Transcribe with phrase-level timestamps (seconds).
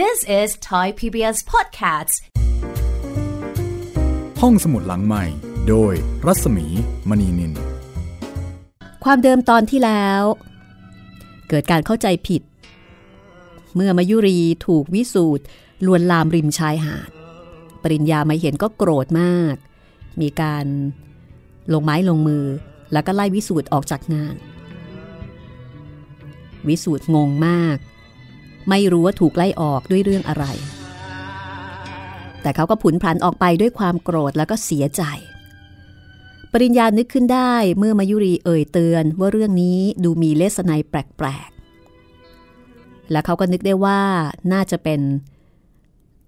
[0.00, 2.16] This is Thai PBS Podcasts
[4.40, 5.24] ห้องสมุดหลังใหม่
[5.68, 5.92] โดย
[6.26, 6.66] รัศมี
[7.08, 7.52] มณีนิน
[9.04, 10.22] ความเดิมตอนที่แล้ว
[11.48, 12.42] เกิดการเข้าใจผิด
[13.74, 15.44] เมื่อมายุรีถูกวิสูตร
[15.86, 17.10] ลวนลามริมชายหาด
[17.82, 19.54] ปริญญามาเห็นก็โกรธมาก
[20.20, 20.66] มีการ
[21.72, 22.44] ลงไม้ลงมือ
[22.92, 24.34] แล้วก็ไล่วิสูตรออกจากงาน
[26.68, 27.78] วิสูตรงงมาก
[28.68, 30.44] ไม่รู้ว่าถูกไล่ออกด้วยเรื่องอะไร
[32.42, 35.02] แต่เขาก็ผุนพลันออกไปด้วยความโกรธแล้วก็เสียใจ
[36.52, 44.00] ปริญญานึกขึ้นได้เมื่อมายุรีเอ่ยเตือนว่าเรื่องนี้ดูมีเลสไนแปลกๆ และเขาก็นึกได้ว่า
[44.52, 45.00] น่าจะเป็น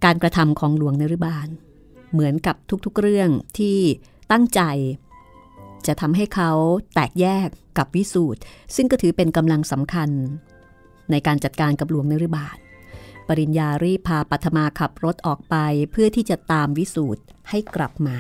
[0.05, 1.49] การกระทำของหลวงนรุบาล
[2.13, 3.79] เหมือนกับทุกๆเรื่องที่
[4.33, 4.61] ตั้งใจ
[5.87, 6.51] จะทำให้เขา
[6.95, 7.49] แตกแยก
[7.79, 8.41] กับวิสูตร
[8.75, 10.11] ซึ่งก็ถือเป็นกำลังสำคัญ
[11.11, 12.57] ในการจัดการกับหลวงนรุบาล
[13.29, 15.57] ปริญญารีพาปัทมาขับรถออกไป
[15.91, 18.17] เพื่อที่จะตามวิสูตรให้กลับมา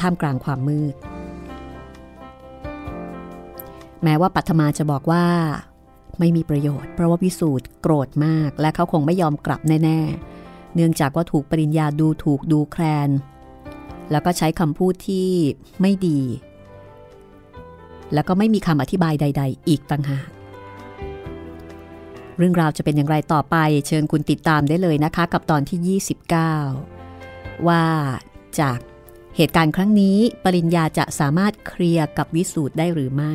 [0.00, 0.94] ท่ามกลางความมืด
[4.04, 5.26] แม้ว่าปัทมาจะบอกว่า
[6.18, 10.00] ไม่มีประโยชน์เพราะว่าวิสูตรโกรธมาก และเขาคงไม่ยอมกลับแน่
[10.38, 13.10] ๆ เนื่องจากว่าถูกปริญญาดูถูกดูแคลน
[14.10, 15.28] แล้วก็ใช้คำพูดที่
[15.80, 16.20] ไม่ดี
[18.14, 20.28] แล้วก็ไม่มีคำอธิบายใด ๆ อีกต่างหาก
[22.38, 26.00] เรื่องราวจะเป็นอย่างไรต่อไป เชิญคุณติดตามได้เลยนะคะ กับตอนที่
[26.84, 27.84] 29 ว่า
[28.60, 28.78] จาก
[29.36, 33.34] เหตุการณ์ครั้งนี้ ปริญญาจะสามารถเคลียร์กับวิสูตรได้หรือไม่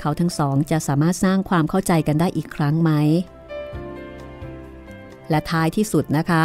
[0.00, 2.90] เขาทั้งสองจะสามารถสร้างความเข้าใจกันได้อีกครั้งไหม
[5.30, 6.42] และท้ายที่สุดนะคะ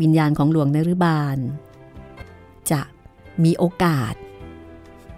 [0.00, 1.38] วิญญาณของหลวงนรุบาล
[2.70, 2.80] จะ
[3.44, 4.14] มีโอกาส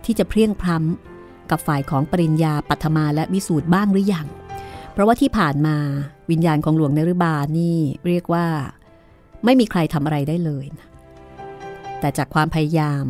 [0.05, 4.27] ที่จะเพรียงพร้ำกับฝ่ายของปริญญาปัทมาและวิสูตรบ้างหรือยัง
[4.99, 5.77] ราะว่าที่ผ่านมา
[6.31, 8.47] วิญญาณของหลวงนรุบาลนี่เรียกว่า
[9.45, 10.87] ไม่มีใครทำอะไรได้เลยนะ
[12.01, 13.05] แต่จากความพยายาม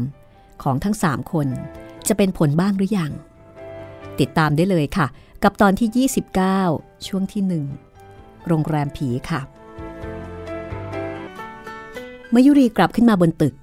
[0.63, 1.49] ของทั้งสามคน
[2.09, 3.13] จะเป็นผลบ้างหรือยัง
[4.21, 5.07] ติดตามได้เลยค่ะ
[5.43, 6.09] กับตอนที่
[6.69, 7.65] 29 ช่วงที่หนึ่ง
[8.47, 9.41] โรงแรมผีค่ะ
[12.35, 13.55] มยุรีกลับขึ้นมาบนตึก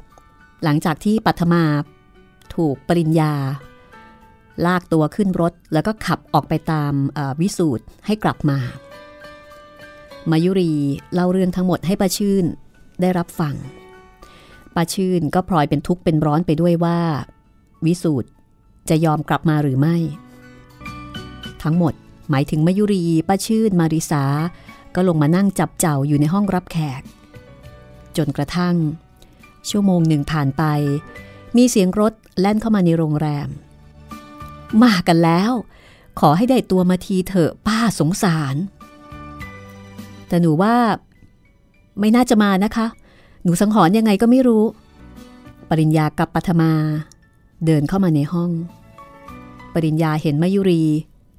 [0.64, 1.64] หลังจากที่ปัทมา
[2.56, 3.34] ถูกปริญญา
[4.66, 6.93] ลากตัวขึ้นรถ แล้วก็ขับออกไปตาม
[7.41, 8.59] วิสูตรให้กลับมา
[10.31, 10.73] มายุรี
[11.13, 12.45] เล่าเรื่องทั้งหมดให้ป้าชื่น
[13.01, 13.55] ได้รับฟัง
[14.75, 16.99] ป้าชื่นก็พลอยเป็นทุกข์เป็นร้อนไปด้วยว่า
[17.85, 18.29] วิสูตร
[18.89, 19.95] จะยอมกลับมาหรือไม่
[21.63, 21.93] ทั้งหมด
[22.29, 24.23] หมายถึงมายุรีป้าชื่น มาริสา
[24.95, 27.01] ก็ลงมานั่งจับเจ้าอยู่ในห้องรับแขก
[28.17, 28.75] จนกระทั่ง
[29.69, 30.63] ชั่วโมงหนึ่งผ่านไป
[31.57, 33.47] มีเสียงรถแล่นเข้ามาในโรงแรม
[34.84, 35.52] มากันแล้ว
[36.20, 38.56] ขอให้ได้ตัวมาทีเถอะป้าสงสาร
[40.28, 40.76] แต่หนูว่า
[42.00, 42.88] ไม่น่าจะมานะคะ
[43.44, 44.64] หนูสังหรณ์ยังไงก็ไม่รู้
[45.70, 46.72] ปริญญากับปัทมา
[47.66, 48.52] เดินเข้ามาในห้อง
[49.74, 50.84] ปริญญาเห็นมายุรี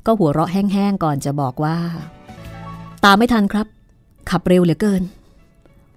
[0.07, 1.79] ก็หัวเราะแห้งๆก่อนจะบอกว่า
[3.05, 3.67] ตามไม่ทันครับ
[4.31, 5.03] ขับเร็วเหลือเกิน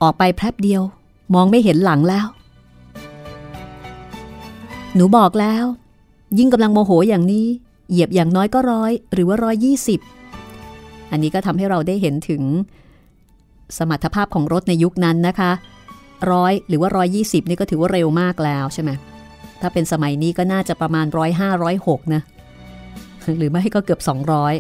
[0.02, 0.82] ออกไปแป๊บเดียว
[1.34, 2.28] มองไม่เห็นหลังแล้ว
[4.96, 5.66] หนูบอกแล้ว
[6.38, 7.48] ยิ่งกำลังโมโหอย่างนี้
[7.90, 10.00] เหยียบอย่างน้อยก็ร้อยหรือว่าร้อยยี่สิบ
[11.12, 12.44] อันนี้ก็ทำให้เราได้เห็นถึง
[13.78, 15.52] สมรรถภาพของรถในยุคนั้นนะคะ
[16.32, 18.92] ร้อยหรือว่าร้อยยี่สิบนี่ก็ถือว่าเร็วมากแล้วใช่ไหม
[19.62, 22.22] ถ้าเป็นสมัยนี้ก็น่าจะประมาณร้อยห้าร้อยหกนะ
[23.38, 24.54] หรือไม่ก็เกือบสองร้อย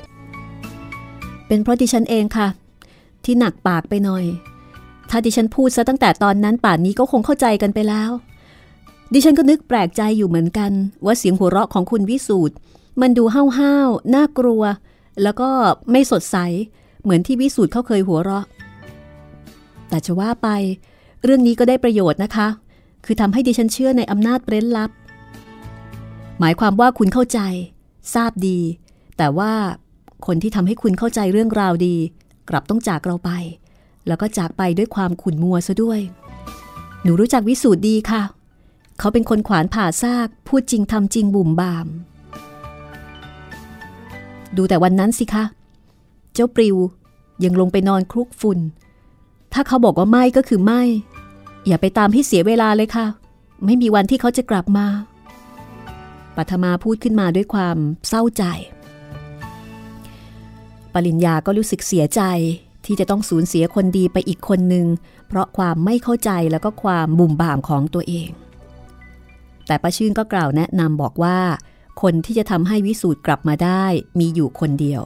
[1.47, 2.47] เป็นเพราะดิฉันเองค่ะ
[3.25, 4.25] ที่หนักปากไปหน่อย
[5.09, 8.11] ถ้าดิฉันพูดซะตั้งแต่ตอนนั้นป่านนี้ก็คงเข้าใจกันไปแล้ว
[9.13, 10.71] ดิฉันก็นึกแปลกใจอยู่เหมือนกัน
[11.05, 12.55] ว่าเสียงหัวเราะของคุณวิสูตร
[13.01, 13.23] มันดู
[13.59, 14.63] ห้าวๆน่ากลัว
[15.23, 15.49] แล้วก็
[15.91, 16.37] ไม่สดใส
[17.03, 18.45] เหมือนที่วิสูตรเขาเคยหัวเราะ
[19.89, 20.47] แต่จะว่าไป
[21.23, 22.47] เรื่องนี้ก็ได้ประโยชน์นะคะ
[23.05, 24.91] คือทำให้ดิฉันเชื่อในอำนาจเร้นลับ
[26.39, 27.39] หมายความว่าคุณเข้าใจ
[28.13, 28.59] ทราบดี
[29.17, 29.51] แต่ว่า
[30.25, 31.95] คนที่ทำให้คุณเข้าใจเรื่องราวดี
[32.49, 33.31] กลับต้องจากเราไป
[34.07, 35.99] แล้วก็จากไปด้วยความขุ่นมัวซะด้วย
[37.03, 38.21] หนูรู้จักวิสูตรดีค่ะ
[38.99, 41.87] เขาเป็นคนขวานผ่าซาก พูดจริงทำจริงบุ่มบาม
[44.57, 45.43] ดูแต่วันนั้นสิคะ
[46.33, 46.77] เจ้าปลิว
[47.43, 48.59] ยังลงไปนอนคลุกฝุ่น
[49.53, 50.81] ถ้าเขาบอกว่าไม่ก็คือไม่
[51.67, 53.05] อย่าไปตามให้เสียเวลาเลยค่ะ
[53.65, 54.87] ไม่มีวันที่เขาจะกลับมา
[56.35, 58.43] ปัทมาพูดขึ้นมาด้วยความเศร้าใจ
[60.93, 62.21] ปริญญาก็รู้สึกเสียใจ
[62.85, 64.87] ที่จะต้องสูญเสียคนดีไปอีกคนหนึ่ง
[65.27, 68.29] เพราะความไม่เข้าใจแล้วก็ความบุ่มบ่ามของตัวเอง
[69.69, 71.39] แต่ป้าชื่นก็กล่าวแนะนำบอกว่า
[72.01, 73.85] คนที่จะทำให้วิสูตรกลับมาได้
[74.19, 75.03] มีอยู่คนเดียว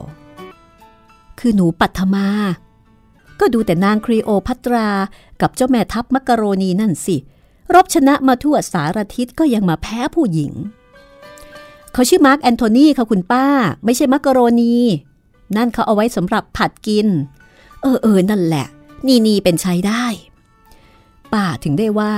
[1.38, 2.28] คือหนูปัทมา
[3.40, 4.88] ก็ดูแต่นางครีโอพัตรา
[5.40, 7.16] กับเจ้าแม่ทัพมักกะโรนีนั่นสิ
[7.74, 10.52] รบชนะมาทั่วสารทิศก็ยังมาแพ้ผู้หญิง
[11.92, 13.46] เขาชื่อมาร์กแอนโทนีค่ะคุณป้า
[13.84, 14.76] ไม่ใช่มักกะโรนี
[15.56, 17.08] นั่นเขาเอาไว้สำหรับผัดกิน
[17.82, 18.66] เออเออนั่นแหละ
[19.06, 20.04] นี่นี่เป็นใช้ได้
[21.32, 22.14] ป้าถึงได้ว่า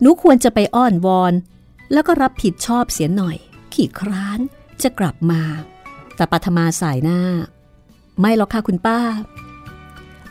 [0.00, 1.32] หนูควรจะไปอ้อนวอน
[1.92, 3.36] แล้วก็รับผิดชอบเสียหน่อย
[3.74, 4.38] ขี่คร้าน
[4.82, 5.42] จะกลับมา
[6.16, 7.20] แต่ปัทมาสายหน้า
[8.20, 9.00] ไม่หรอกค่ะคุณป้า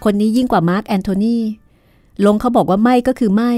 [0.04, 1.38] คนนี้ยิ่งกว่ามาร์กแอนโทนี
[2.26, 3.54] ลงเขาบอกว่าไม่ก็คือไม่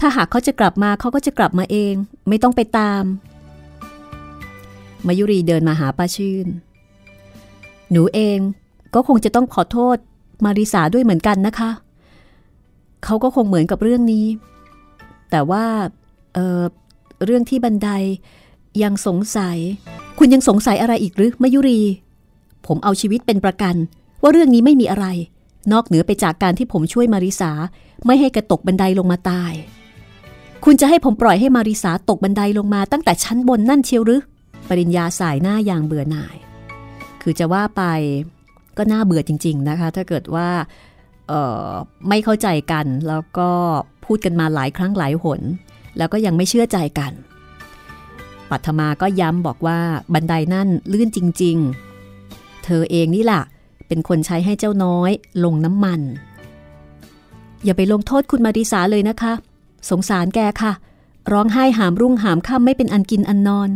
[0.00, 1.94] ถ้าหากเขาจะกลับมาเขาก็จะกลับมาเอง
[2.28, 3.04] ไม่ต้องไปตาม
[5.06, 6.46] มายุรีเดินมาหาป้าชื่น
[7.90, 8.38] หนูเอง
[8.94, 9.96] ก็คงจะต้องขอโทษ
[10.44, 11.70] มาริสาด้วยเหมือนกันนะคะ
[13.04, 14.26] เขาก็คงเหมือนกับเรื่องนี้
[15.30, 15.64] แต่ว่า
[16.34, 16.60] เออ
[17.24, 17.88] เรื่องที่บันได
[18.82, 19.58] ยังสงสัย
[20.18, 21.80] คุณยังสงสัยอะไรอีกหรือมยุรี
[22.66, 23.74] ผมเอาชีวิตเป็นประกัน
[24.22, 25.06] ว่าเรื่องนี้ไม่มีอะไร
[25.72, 27.52] นอกเหนือไปจากการที่ผมช่วยมาริสา
[28.06, 29.52] ไม่ให้กระตกบันไดลงมาตาย
[30.64, 34.22] คุณจะให้ผมปล่อยให้มาริสาตกบันไดลงมาตั้งแต่ชั้นบนนั่นเชียวหรือ
[34.68, 36.36] ปริญญาสายหน้าอย่างเบื่อหน่าย
[37.22, 37.82] คือจะว่าไป
[38.76, 40.48] ก็น่าเบื่อจริง ๆนะคะ ถ้าเกิดว่า
[42.08, 43.50] ไม่เข้าใจกันแล้วก็
[44.04, 45.40] พูดกันมาหลายครั้งหลายหน
[45.98, 47.12] แล้วก็ยังไม่เชื่อใจกัน
[48.50, 49.78] ปัทมาก็ย้ำบอกว่า
[50.12, 51.56] บันไดนั่นลื่นจริง
[52.10, 53.42] ๆ เธอเองนี่แหละ
[53.88, 55.10] เป็นคนใช้ให้เจ้าน้อย
[55.44, 56.00] ลงน้ำมัน
[57.64, 59.32] อย่าไปลงโทษคุณมาริสาเลยนะคะ
[59.90, 60.72] สงสารแกค่ะ
[61.32, 63.70] ร้องไห้หามรุ่งหามค่ำไม่เป็นอันกินอันนอน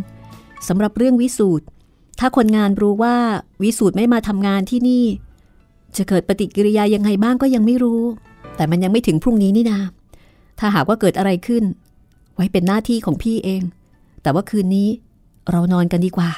[0.69, 1.67] สำหรับเรื่องวิสูตร
[2.19, 3.17] ถ้าคนงานรู้ว่า
[3.63, 5.05] วิสูตรไม่มาทำงานที่นี่
[5.97, 8.03] จะเกิดปฏิกิริยายังไงบ้างก็ยังไม่รู้
[8.57, 9.81] แต่มันยังไม่ถึงพรุ่งนี้นี่นา
[10.59, 11.65] ถ้าหากว่าเกิดอะไรขึ้น
[12.35, 13.63] ไว้เป็นหน้าที่ของพี่เอง
[14.23, 14.89] แต่ว่าคืนนี้
[15.51, 16.31] เรานอนกันดีกว่า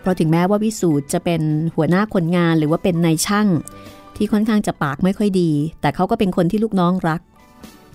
[0.00, 1.42] เพราะถึงแม้ว่าวิสูตรจะเป็น
[1.76, 3.48] หัวหน้าคนงานหรือว่าเป็นนายช่าง
[4.16, 5.50] ที่ค่อนข้างจะปากไม่ค่อยดี
[5.80, 7.20] แต่เขาก็เป็นคนที่ลูกน้องรัก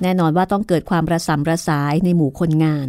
[0.01, 2.88] แน่นอนว่าต้องเกิดความระสำระสายในหมู่คนงาน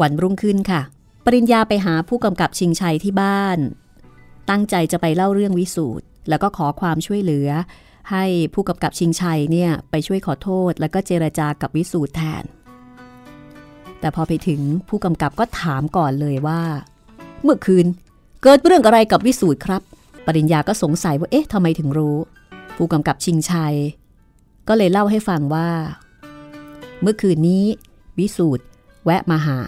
[0.00, 0.82] วันรุ่งขึ้นค่ะ
[1.24, 3.58] ปริญญาไปหาผู้กำกับชิงชัยที่บ้าน
[4.50, 7.48] ตั้งใจจะไปเล่าเรื่องวิสูตรแล้วก็ขอความช่วยเหลือ
[8.10, 8.24] ให้
[8.54, 12.44] ผู้กำกับชิงชัยเนี่ยไปช่วยขอโทษ แล้วก็เจรจากับวิสูตรแทน
[14.00, 16.60] แต่พอไปถึงผู้กำกับก็ถามก่อนเลยว่า
[17.42, 17.86] เมื่อคืน
[18.42, 19.82] เกิดเรื่องอะไรกับวิสูตรครับ
[20.26, 22.16] ปริญญาก็สงสัยว่าเอ๊ะทำไมถึงรู้
[22.76, 23.74] ผู้กำกับชิงชัย
[24.68, 25.68] ก็เลยเล่าให้ฟังว่า
[27.02, 27.64] เมื่อคืนนี้
[28.18, 28.64] วิสูตร
[29.04, 29.58] แวะมาหา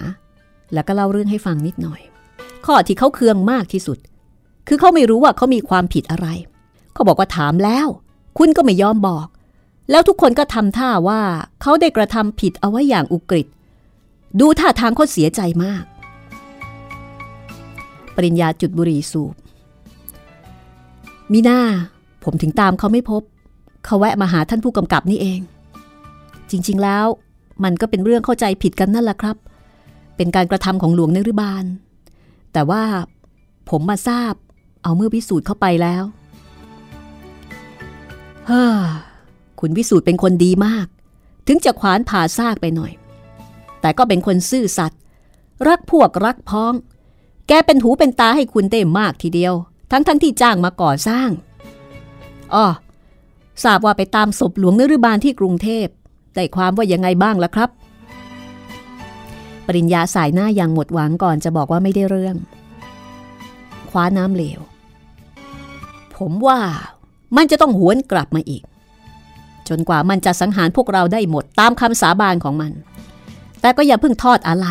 [0.75, 2.01] แล้วก็เล่าเรื่องให้ฟังนิดหน่อย
[2.67, 3.99] ข้อที่เขาเคืองมากที่สุด
[4.69, 6.27] คือเขาไม่รู้ว่าเขามีความผิดอะไร
[6.93, 7.89] เขาบอกว่าถามแล้ว
[8.39, 9.27] คุณก็ไม่ยอมบอก
[9.91, 11.21] แล้วทุกคนก็ทำท่าว่า
[11.63, 13.47] เขาได้กระทำผิดเอาไว้อย่างอุกฤษ
[14.41, 15.85] ดูท่าทางเขาเสียใจมาก
[18.15, 19.35] ปริญญาจุดบุหรี่สูบ
[21.33, 21.61] มีหน้า
[22.25, 23.23] ผมถึงตามเขาไม่พบ
[23.85, 25.41] เขาแวะมาหาท่านผู้กำกับนี่เอง
[26.51, 27.07] จริงๆแล้ว
[27.65, 29.37] มันก็เป็นเรื่องเข้าใจผิดกันนั่นแหละครับ
[30.17, 31.65] เป็นการกระทำของหลวงนรุบาล
[32.53, 32.83] แต่ว่า
[33.71, 34.33] ผมมาทราบ
[34.83, 36.03] เอาเมื่อพิสูจน์เข้าไปแล้ว
[38.51, 38.65] ฮ้อ
[39.61, 40.87] คุณพิสูจน์เป็นคนดีมาก
[41.47, 42.93] ถึงจะขวานผ่าซากไปหน่อย
[43.81, 45.01] แต่ก็เป็นคนซื่อสัตย์
[45.69, 46.75] รักพวกรักพ้อง
[47.49, 49.55] แกเป็นหูเป็นตาให้คุณเต็มมากทีเดียว
[49.91, 51.31] ทั้งทั้งที่จ้างมาก่อสร้าง
[52.55, 52.67] อ๋อ
[53.65, 55.87] ทราบว่าไปตามศพหลวงนรุบาลที่กรุงเทพ
[56.35, 57.71] ได้ความว่ายังไงบ้างล่ะครับ
[59.67, 62.37] ปริญญาสายหน้าอย่างหมดหวังก่อนจะบอกว่าไม่ได้เรื่อง
[63.91, 64.61] คว้าน้ำเหลว
[66.17, 66.61] ผมว่า
[67.37, 68.63] มันจะต้องหวนกลับมาอีก
[69.69, 72.73] จนกว่ามันจะสังหารพวกเราได้หมดตามคำสาบานของมัน
[73.61, 74.67] แต่ก็อย่าเพิ่งทอดอะไร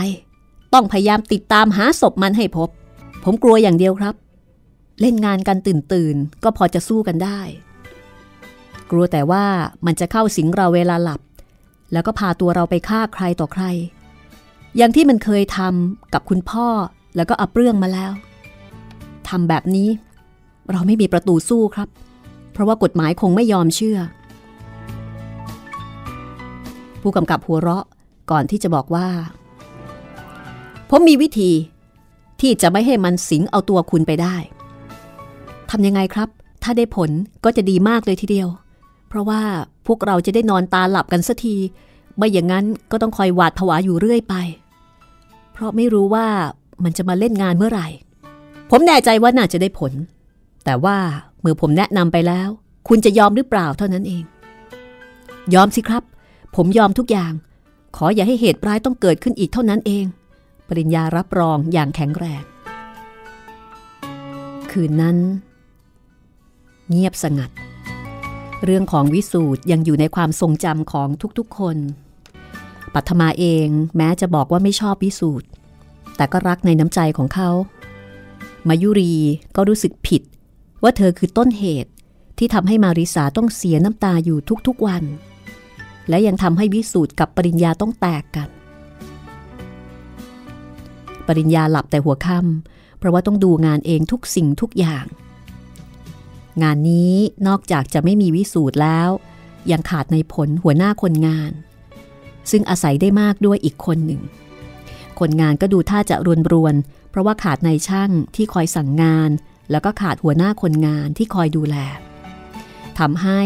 [0.74, 2.70] ต้องพยายามติดตามหาศพมันให้พบ
[3.24, 4.16] ผมกลัวอย่างเดียวครับ
[5.02, 7.40] เล่นงานกันตื่นตื่นก็พอจะสู้กันได้
[8.92, 9.46] กลัวแต่ว่า
[9.86, 11.22] มันจะเข้าสิงเราเวลาหลับ
[11.94, 13.64] แล้วก็พาตัวเราไปฆ่าใครต่อใคร
[14.78, 16.68] อย่างที่มันเคยทำกับคุณพ่อ
[17.16, 18.12] แล้วก็อับเรื่องมาแล้ว
[19.30, 19.90] ทำแบบนี้
[20.72, 21.90] เราไม่มีประตูสู้ครับ
[22.56, 24.00] เพราะว่ากฎหมายคงไม่ยอมเชื่อ
[27.02, 27.86] ผู้กำกับหัวเราะ
[28.32, 29.08] ก่อนที่จะบอกว่า
[30.90, 31.52] ผมมีวิธี
[32.42, 34.36] ที่จะไม่ให้มันสิงเอาตัวคุณไปได้
[35.70, 36.30] ทำยังไงครับ
[36.64, 37.10] ถ้าได้ผล
[37.44, 38.50] ก็จะดีมากเลยทีเดียว
[39.10, 39.42] เพราะว่า
[39.88, 41.56] พวกเราจะได้นอนตาหลับกันสักที
[42.18, 44.36] ไม่อย่างนั้นก็ต้องคอยหวาดผวาอยู่เรื่อยไป
[45.54, 46.28] เพราะไม่รู้ว่า
[46.84, 47.88] มันจะมาเล่นงานเมื่อไหร่
[48.70, 49.94] ผมแน่ใจว่าน่าจะได้ผล
[50.66, 50.98] แต่ว่า
[51.46, 52.50] มื่อผมแนะนำไปแล้ว
[52.88, 54.24] คุณจะยอมหรือเปล่าเท่านั้นเอง
[55.54, 56.04] ยอมสิครับ
[56.56, 57.34] ผมยอมทุกอย่าง
[57.96, 60.06] ขออย่าให้เหตุร้ายต้องเกิดขึ้นอีกเท่านั้นเอง
[60.68, 62.44] ปริญญารับรองอย่างแข็งแรง
[64.72, 65.18] คืนนั้น
[66.90, 67.52] เงียบสงัด
[68.64, 71.78] เรื่องของวิสูตรยังอยู่ในความทรงจำของทุกๆคน
[72.94, 75.48] ปัทมาเองแม้จะบอกว่าไม่ชอบวิสูตร
[76.18, 77.50] แต่ก็รักในน้ำใจของเขา
[78.68, 79.14] มายุรี
[79.56, 80.22] ก็รู้สึกผิด
[80.86, 81.92] ว่าเธอคือต้นเหตุ
[82.38, 84.38] ที่ทำให้มาริสาต้องเสียน้ำตาอยู่
[84.68, 85.04] ทุกๆวัน
[86.10, 88.50] และยังทำให้วิสูตรกับปริญญาต้องแตกกัน
[91.28, 95.06] ปริญญาหลับแต่หัวค่ำเพราะว่าต้องดูงานเองทุกสิ่งทุกอย่าง
[96.64, 97.16] งานนี้
[97.48, 99.10] นอกจากจะไม่มีวิสูตรแล้ว
[99.72, 101.52] ยังขาดในผลหัวหน้าคนงาน
[102.52, 104.22] ซึ่งอาศัยได้มากด้วยอีกคนหนึ่ง
[105.20, 106.76] คนงานก็ดูท่าจะรวนรวน
[107.10, 109.32] เพราะว่าขาดในช่างที่คอยสั่งงาน
[109.72, 111.76] แล้วก็ขาดหัวหน้าคนงานที่คอยดูแล
[113.00, 113.42] ทำให้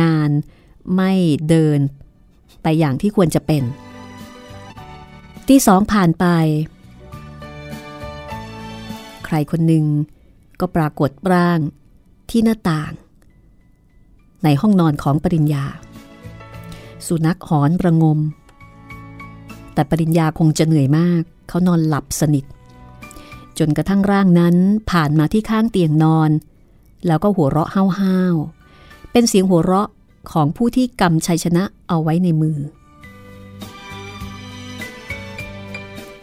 [0.00, 0.30] งาน
[0.96, 1.12] ไม่
[1.48, 1.80] เดิน
[2.62, 3.62] ไปอย่างที่ควรจะเป็น
[5.48, 6.26] ที่สองผ่านไป
[9.24, 9.84] ใครคนหนึ่ง
[10.60, 11.58] ก็ปรากฏร่าง
[12.30, 12.92] ที่หน้าต่าง
[14.44, 15.64] ในห้องนอนของปริญญา
[17.06, 18.18] สุนัขหอนประงม
[19.74, 22.44] แต่ปริญญาคงจะเหนื่อยมาก เขานอนหลับสนิท
[23.64, 24.56] จนกระทั่งร่างนั้น
[24.90, 26.30] ผ่านมาที่ข้างเตียงนอน
[27.06, 29.88] แล้วก็หัวเราะห้าวๆ เป็นเสียงหัวเราะ
[30.32, 32.58] ของผู้ที่กำชัยชนะเอาไว้ในมือ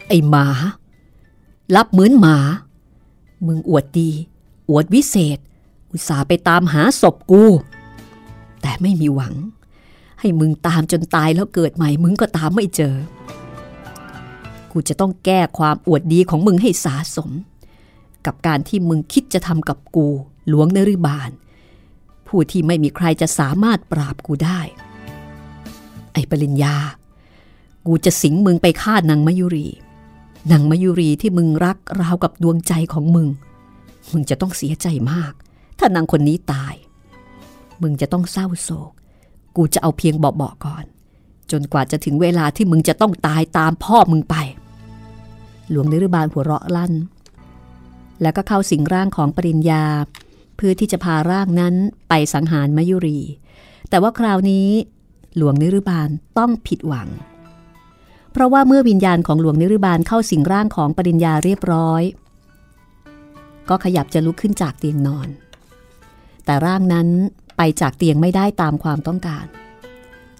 [0.08, 0.46] ไอหมา
[1.76, 2.36] รับเหมือนหมา
[3.46, 4.10] มึงอวดดี
[4.70, 5.38] อวดวิเศษ
[5.90, 7.44] อุตส่าห์ไปตามหาศพกู
[8.62, 9.34] แต่ไม่มีหวัง
[10.20, 12.94] ให้มึงตามจนตายแล้วเกิดใหม่มึงก็ตามไม่เจอ
[14.72, 17.30] กูจะต้องแก้ความอวดดีของมึงให้สาสม
[18.26, 20.08] กับการที่มึงคิดจะทำกับกู
[20.48, 21.30] หลวงนริบาล
[22.26, 24.60] ผู้ที่ไม่มีใครจะสามารถปราบกูได้
[26.12, 26.76] ไอ้ปริญญา
[27.86, 29.68] กูจะสิงมึงไปฆ่านางมยุรี
[30.52, 33.28] นางมยุรีที่มึงรักราวกับดวงใจของมึง
[34.12, 35.32] มึงจะต้องเสียใจมาก
[35.78, 36.74] ถ้านางคนนี้ตาย
[37.82, 38.90] มึงจะต้องเศร้าโศก
[39.56, 40.84] กูจะเอาเพียงเบาๆก่อน
[41.50, 44.36] จนกว่าจะถึงเวลาที่มึงจะต้องตายตามพ่อมึงไป
[45.70, 46.92] หลวงนิรบาลหัวเราะลั่น
[48.22, 49.84] แล้วก็เข้าสิงร่างของปริญญา
[50.56, 51.74] เพื่อที่จะพาร่างนั้น
[52.08, 53.20] ไปสังหารมยุรี
[53.88, 54.68] แต่ว่าคราวนี้
[55.36, 56.08] หลวงนิรบาล
[56.38, 57.08] ต้องผิดหวัง
[58.32, 62.02] เพราะว่าเมื่อวิญญาณของหลวงนิรบาลเข้าสิงร่างของปริญญาเรียบร้อย
[63.68, 65.28] ก็ขยับจะลุกขึ้นจากเตียงนอน
[66.44, 67.08] แต่ร่างนั้น
[67.56, 69.46] ไปจากเตียงไม่ได้ตามความต้องการ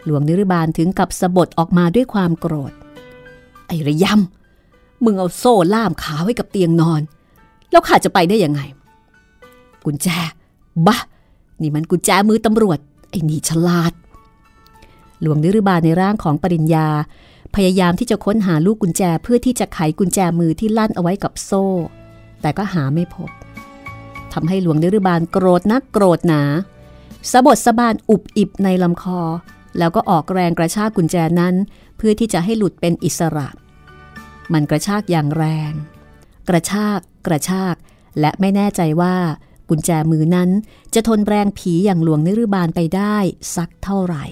[0.04, 2.72] หลวงนิรบาลถึงกับสะบดออกมาด้วยความโกรธ
[3.66, 4.39] ไอ้ระยำ
[5.04, 7.00] มึงเอาโซ่ล่ามขาไว้กับเตียงนอน
[7.70, 8.60] แล้วข้าจะไปได้ยังไง
[9.84, 10.08] กุญแจ
[10.86, 11.00] บะ
[11.62, 12.78] นี่มันกุญแจมือตำรวจ
[13.10, 13.92] ไอ้นี่ฉลาด
[15.20, 16.88] หลวงนิรบาลในร่างของปริญญา
[17.54, 21.66] พยายามที่จะค้นหาลูกกุญแจเพื่อที่จะไขกุญแจมือที่ลั่นเอาไว้กับโซ่
[22.40, 23.30] แต่ก็หาไม่พบ
[24.32, 26.42] ทำให้หลวงนิรบาลโกรธนักโกรธหนา
[27.30, 29.20] สะบดสะบานอุบอิบในลำคอ
[29.78, 31.54] แล้วก็ออกแรงกระชากกุญแจนั้น
[31.96, 33.48] เพื่อที่จะให้หลุดเป็นอิสระ
[34.52, 35.72] มันกระชากอย่างแรง
[36.48, 37.74] กระชาก กระชาก
[38.20, 39.16] และไม่แน่ใจว่า
[39.68, 40.50] กุญแจมือนั้น
[40.94, 43.16] จะทนแรงผีอย่างหลวงนิรบาลไปได้
[43.56, 44.24] สักเท่าไหร่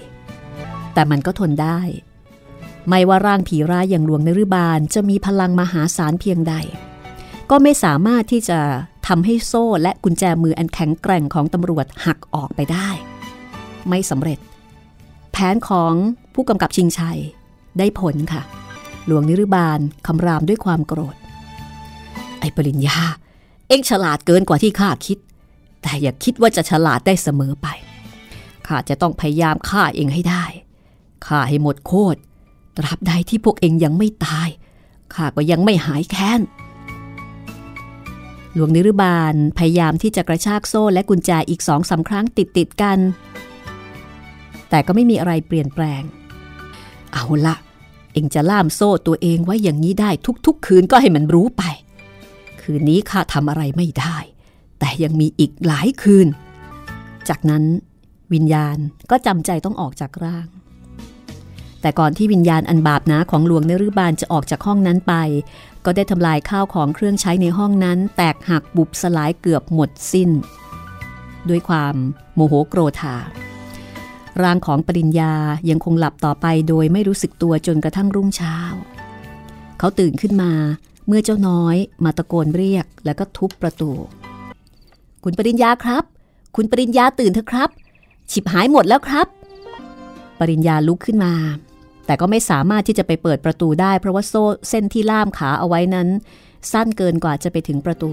[0.93, 1.79] แต่มันก็ทนได้
[2.87, 6.53] ไม่ว่าร่างผีร้ายอย่างหลวงนิรบาลจะมีพลังมหาศาลเพียงใด
[7.49, 8.59] ก็ไม่สามารถที่จะ
[9.07, 12.89] ทำให้โซ่และกุญแจมืออันแข็งแกร่งของตำรวจหักออกไปได้
[13.89, 14.39] ไม่สำเร็จ
[15.31, 15.93] แผนของ
[16.33, 17.19] ผู้กำกับชิงชัย
[17.77, 18.41] ได้ผลค่ะ
[19.09, 21.15] หลวงนิรบาลคำรามด้วยความโกรธ
[22.39, 22.99] ไอ้ปริญญา
[23.67, 25.17] เอ็งฉลาดเกินกว่าที่ข้าคิด
[25.81, 27.67] แต่อย่าคิดว่าจะฉลาดได้เสมอไป
[28.67, 30.45] ข้าจะต้องพยายามฆ่าเองให้ได้
[31.25, 32.19] ฆ่าให้หมดโคตร
[32.77, 34.49] ตราบใดที่พวกเองยังไม่ตาย
[35.13, 36.41] ข้าก็ยังไม่หายแค้น
[38.53, 42.99] หลวงนิรบาลพยายามที่จะกระชากโซ่และกุญแจอีกสองสาครั้งติดติดกัน
[44.69, 46.03] แต่ก็ไม่มีอะไรเปลี่ยนแปลง
[47.13, 47.55] เอาละ
[48.13, 50.09] เองจะล่ามโซ่ตัวเองไว้อย่างนี้ได้
[50.45, 51.63] ทุกๆ คืนก็ให้มันรู้ไป
[52.61, 54.17] คืนนี้ข้าทำอะไรไม่ได้
[54.79, 56.27] แต่ยังมีอีกหลายคืน
[57.29, 57.63] จากนั้น
[58.33, 58.77] วิญญาณ
[59.11, 60.47] ก็จำใจต้องออกจากร่าง
[61.81, 65.13] แต่ก่อนที่วิญญาณอันบาปนะของหลวงเนรุบาลจะออกจากห้องนั้นไป
[65.85, 70.29] ก็ได้ทำลายข้าวของเครื่องใช้ในห้องนั้น แตกหักบุบสลายเกือบหมดสิ้น
[71.49, 71.95] ด้วยความ
[72.35, 73.15] โมโหโกรธา
[74.43, 75.33] ร่างของปริญญา
[75.69, 78.55] ยังคงหลับต่อไปโดยไม่รู้สึกตัวจนกระทั่งรุ่งเช้า
[79.79, 80.51] เขาตื่นขึ้นมา
[81.07, 83.91] เมื่อเจ้าน้อยมาตะโกนเรียกแล้วก็ทุบประตู
[85.23, 86.03] คุณปริญญาครับ
[86.55, 87.69] คุณปริญญาตื่นเถอะครับ
[88.31, 89.27] ฉิบหายหมดแล้วครับ
[90.39, 91.33] ปริญญาลุกขึ้นมา
[92.05, 96.07] แต่ก็ไม่สามารถที่จะไปเปิดประตูได้ เพราะว่าโซ่เส้นที่ล่ามขาเอาไว้นั้น
[96.71, 98.11] สั้นเกินกว่าจะไปถึงประตู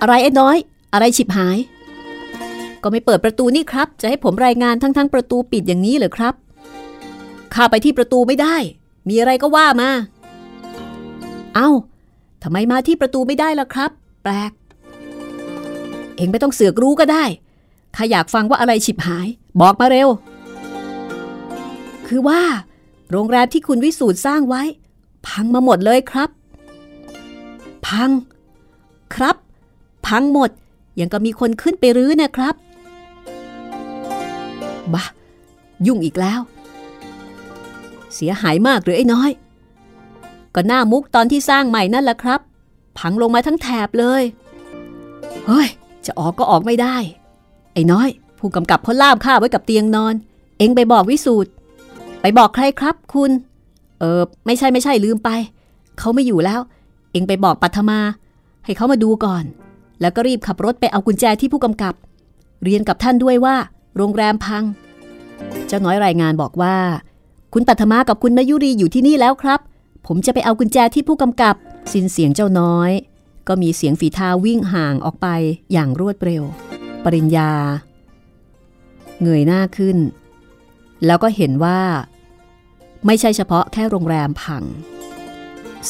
[0.00, 0.56] อะไรไอ้น้อย
[0.92, 1.56] อะไรฉิบหาย
[2.82, 6.34] ก็ไม่เปิดประตูนี่ครับ จะให้ผมรายงานทั้งๆประตูปิดอย่างนี้เหรอครับ
[7.54, 8.56] ข้าไปที่ประตูไม่ได้
[9.08, 9.90] มีอะไรก็ว่ามา
[11.54, 11.70] เอา้า
[12.42, 13.90] ทำไมมาที่ประตูไม่ได้ล่ะครับ
[14.22, 14.52] แปลก
[16.16, 17.24] เองไม่ต้องเสือกรู้ก็ได้
[17.96, 19.28] ข้าอยากฟังว่าอะไรฉิบหาย
[19.60, 20.08] บอกมาเร็ว
[22.06, 22.42] คือว่า
[23.10, 24.62] โรงแรมที่คุณวิสูตรสร้างไว้
[25.26, 26.28] พังมาหมดเลยครับ
[27.86, 28.10] พัง
[29.14, 29.36] ครับ
[30.06, 30.50] พังหมด
[30.98, 32.54] ยังก็มีคนขึ้นไปรื้อนะครับ
[34.94, 35.04] บ้า
[35.86, 36.40] ยุ่งอีกแล้ว
[38.14, 39.30] เสียหายมากหรือไอ้น้อย
[40.54, 42.40] ก็หน้ามุกตอนที่สร้างใหม่นั่นแหละครับ
[42.98, 44.22] พังลงมาทั้งแถบเลย
[45.46, 45.68] เฮ้ย
[46.06, 46.96] จะออกก็ออกไม่ได้
[47.72, 48.08] ไอ้น้อย
[48.38, 50.14] ผู้กำกับเขาล่ามข้าไว้กับเตียงนอน
[50.58, 51.50] เอ็งไปบอกวิสูตร
[52.20, 53.30] ไปบอกใครครับคุณ
[53.98, 55.30] เออไม่ใช่ไม่ใช่ลืมไป
[55.98, 56.60] เขาไม่อยู่แล้ว
[57.12, 58.00] เอ็งไปบอกปัทมา
[58.64, 59.44] ให้เขามาดูก่อน
[60.00, 61.94] แล้วก็รีบขับรถไปเอากุญแจที่ผู้กำกับ
[62.64, 63.56] เรียนกับท่านด้วยว่า
[63.96, 64.64] โรงแรมพัง
[65.66, 66.76] เจ้าน้อยรายงานบอกว่า
[67.52, 69.60] คุณปัทมากับคุณมายุรีอยู่ที่นี่แล้วครับ
[70.06, 71.54] ผมจะไปเอากุญแจที่ผู้กำกับ
[71.92, 72.90] สินเสียงเจ้าน้อย
[73.48, 75.26] ก็มีเสียงฝีเท้าวิ่งห่างออกไป
[75.72, 76.42] อย่างรวดเร็ว
[77.04, 77.50] ปริญญา
[79.22, 79.98] เงยหน้าขึ้น
[81.06, 81.80] แล้วก็เห็นว่า
[83.06, 84.62] ไม่ใช่เฉพาะแค่โรงแรมพัง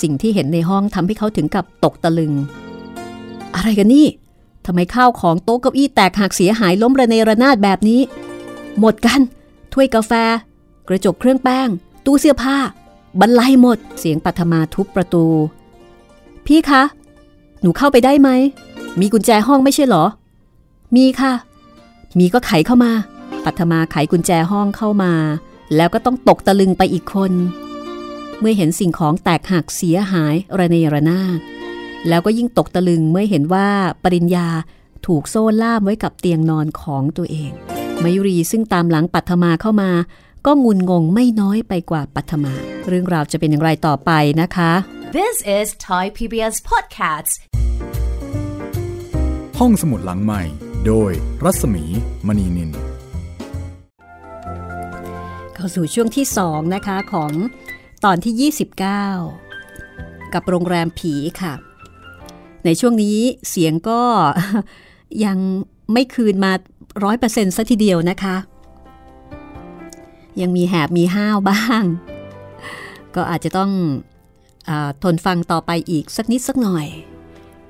[0.00, 2.32] สิ่งที่เห็นในห้องทำให้เขาถึงกับตกตะลึง
[3.54, 4.06] อะไรกันนี่
[4.66, 8.00] ทำไมข้าวของโต๊ะเก้าอี้แตกหักเสียหายล้มระเนระนาดแบบนี้
[8.78, 9.20] หมดกัน
[9.72, 10.12] ถ้วยกาแฟ
[10.88, 11.68] กระจกเครื่องแป้ง
[12.06, 12.56] ตู้เสื้อผ้า
[13.20, 15.24] บรรลัยหมด เสียงปัทมาทุบประตู
[16.46, 16.82] พี่คะ
[17.60, 18.30] หนูเข้าไปได้ไหม
[19.00, 20.04] มีกุญแจห้องไม่ใช่หรอ
[20.96, 21.32] มีค่ะ
[22.18, 22.92] มีก็ไขเข้ามา
[23.44, 25.12] ปัทมาไขกุญแจห้องเข้ามา
[25.76, 27.32] แล้วก็ต้องตกตะลึงไปอีกคน
[28.40, 31.38] เมื่อเห็นสิ่งของแตกหักเสียหายระเนระนาด
[32.08, 33.68] แล้วก็ยิ่งตกตะลึงเมื่อเห็นว่า
[34.02, 34.48] ปริญญา
[35.06, 37.52] ถูกโซ่ล่ามไว้กับเตียงนอนของตัวเอง
[38.02, 39.90] มายุรีซึ่งตามหลังปัทมาเข้ามา
[40.46, 42.52] ก็งุนงงไม่น้อยไปกว่าปัทมา
[42.88, 44.72] เรื่องราวจะเป็นอย่างไรต่อไปนะคะ
[45.18, 47.34] This is Thai PBS Podcasts
[49.58, 50.42] ห้องสมุดหลังใหม่
[50.86, 51.12] โดย
[51.44, 51.84] รัศมี
[52.26, 52.70] มณีนิน
[55.54, 57.32] เข้าสู่ช่วงที่2นะคะของ
[58.04, 61.52] ตอนที่ 29 กับโรงแรมผีค่ะ
[62.64, 63.18] ในช่วงนี้
[63.50, 64.00] เสียงก็
[65.24, 65.38] ยัง
[65.92, 66.52] ไม่คืนมา
[67.04, 68.36] ร้อยเปอร์เซ็นต์ซะทีเดียวนะคะ
[70.40, 71.82] ยังมีแหบมีห้าวบ้าง
[73.14, 73.70] ก็อาจจะต้อง
[74.68, 74.70] อ
[75.02, 76.86] ทนฟังต่อไปอีกสักนิดสักหน่อย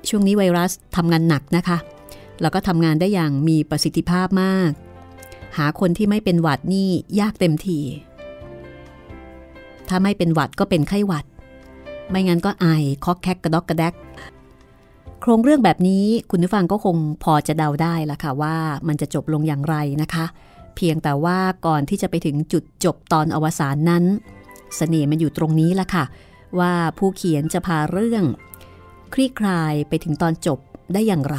[0.09, 1.77] ช่วงนี้ไวรัสทำงานหนักนะคะ
[2.41, 4.71] แล้วก็ทำงานได้อย่างมีประสิทธิภาพมาก
[5.57, 7.79] หาคนที่ไม่เป็นหวัดนี่ยากเต็มที
[9.87, 11.25] ถ้าไม่เป็นหวัดก็เป็นไข้หวัด
[12.09, 12.65] ไม่งั้นก็ไอ
[13.05, 13.93] คอกแคกกระดอกกระแดก
[15.25, 18.55] โครงเรื่องแบบนี้คุณผู้ฟังก็คงพอจะเดาได้ละค่ะว่า
[18.87, 20.25] มันจะจบลงอย่างไรนะคะ
[20.75, 24.17] เพียงแต่ว่าก่อนที่จะไปถึงจุดจบตอนอวสานนั้นส
[24.77, 26.05] เสน่ห์มันอยู่ตรงนี้ละค่ะ
[26.59, 28.23] ว่าผู้เขียนจะพาเรื่อง
[29.13, 30.59] คลี่คลายไปถึงตอนจบ
[30.93, 31.37] ได้อย่างไร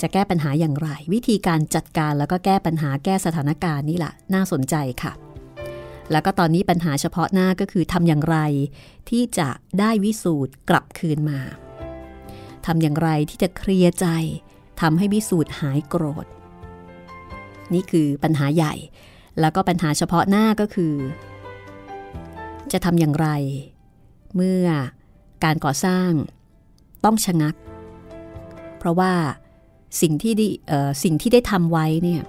[0.00, 5.12] จะแก้ปัญหาอย่างไร วิธีการจัดการแล้วก็แก้ปัญหาแก้สถานการณ์นี่แหละน่าสนใจค่ะ
[6.10, 8.36] แล้วก็ตอนนี้ปัญหาเฉพาะหน้าก็คือทำอย่างไร
[9.10, 11.40] ที่จะได้วิสูตรกลับคืนมา
[12.66, 14.06] ทำอย่างไรที่จะเคลียร์ใจ
[14.80, 16.26] ทำให้วิสูตรหายโกรธ
[17.74, 18.74] นี่คือปัญหาใหญ่
[19.40, 20.94] แล้วก็ปัญหาเฉพาะหน้าก็คือ
[22.72, 23.28] จะทำอย่างไร
[24.36, 24.66] เมื่อ
[25.44, 26.10] การก่อสร้าง
[27.04, 27.54] ต้องชะงัก
[28.78, 29.12] เพราะว่า
[30.00, 30.46] สิ่งที่ได้
[31.04, 32.22] สิ่งที่ได้ทำไว้เนี่ย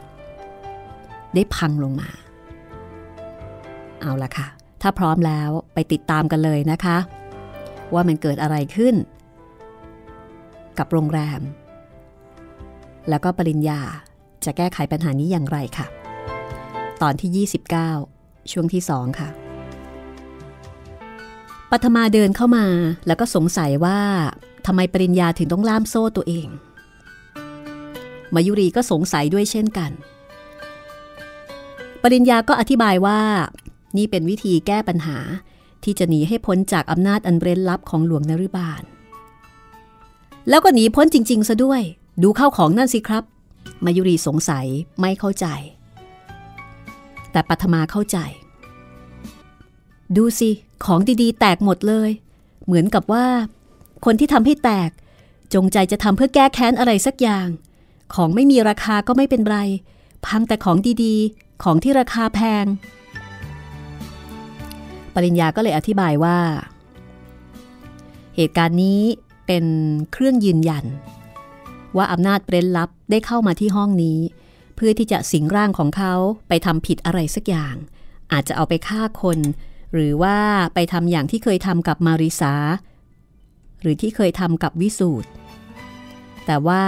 [1.35, 2.09] ได้พังลงมา
[4.01, 4.47] เอาละค่ะ
[4.81, 6.97] ถ้าพร้อมแล้วไปติดตามกันเลยนะคะ
[7.93, 8.95] ว่ามันเกิดอะไรขึ้น
[10.79, 11.41] กับโรงแรม
[13.09, 13.79] แล้วก็ปริญญา
[14.45, 15.85] จะแก้ไขปัญหานี้อย่างไรค่ะ
[17.01, 17.47] ตอนที่
[18.03, 19.29] 29 ช่วงที่2ค่ะ
[21.71, 22.65] ปัทมาเดินเข้ามา
[23.07, 23.99] แล้วก็สงสัยว่า
[24.65, 26.47] ทำไมปริญญาถึงต้องล่ามโซ่ตัวเอง
[28.33, 29.91] มายุรีก็สงสัยด้วยเช่นกัน
[32.01, 33.19] ปริญญาก็อธิบายว่า
[33.97, 35.17] นี่เป็นวิธีแก้ปัญหา
[35.83, 38.83] ที่จะหนีให้พ้นจากอำนาจอันเร้นลับของหลวงนรุบาล
[40.49, 41.81] แล้วก็หนีพ้นจริง ๆ ซะด้วย
[42.23, 43.23] ดูเข้าของนั่นสิครับ
[43.85, 44.67] มายุรีสงสัย
[45.01, 45.45] ไม่เข้าใจ
[47.31, 48.17] แต่ปัทมาเข้าใจ
[50.15, 50.49] ดูสิ
[50.85, 52.09] ของดีๆ แตกหมดเลย
[52.65, 53.25] เหมือนกับว่า
[54.05, 54.89] คนที่ทำให้แตก
[55.53, 57.47] จงใจจะทำเพื่อแก้แค้นอะไรสักอย่าง
[58.13, 59.57] ของไม่มีราคาก็ไม่เป็นไร
[60.25, 62.65] พังแต่ของดีๆ ของที่ราคาแพง
[65.13, 66.39] ปริญญาก็เลยอธิบายว่า
[68.35, 69.01] เหตุการณ์นี้
[69.47, 69.65] เป็น
[70.11, 70.85] เครื่องยืนยัน
[71.97, 74.19] ว่าอำนาจเร้นลับได้เข้ามาที่ห้องนี้
[74.75, 76.13] เพื่อที่จะสิงร่างของเขา
[76.47, 77.75] ไปทำผิดอะไรสักอย่าง
[78.31, 79.39] อาจจะเอาไปฆ่าคน
[79.93, 80.37] หรือว่า
[80.73, 82.53] ไปทำอย่างที่เคยทำกับมาริสา
[83.81, 85.29] หรือที่เคยทำกับวิสูตร
[86.45, 86.83] แต่ว่า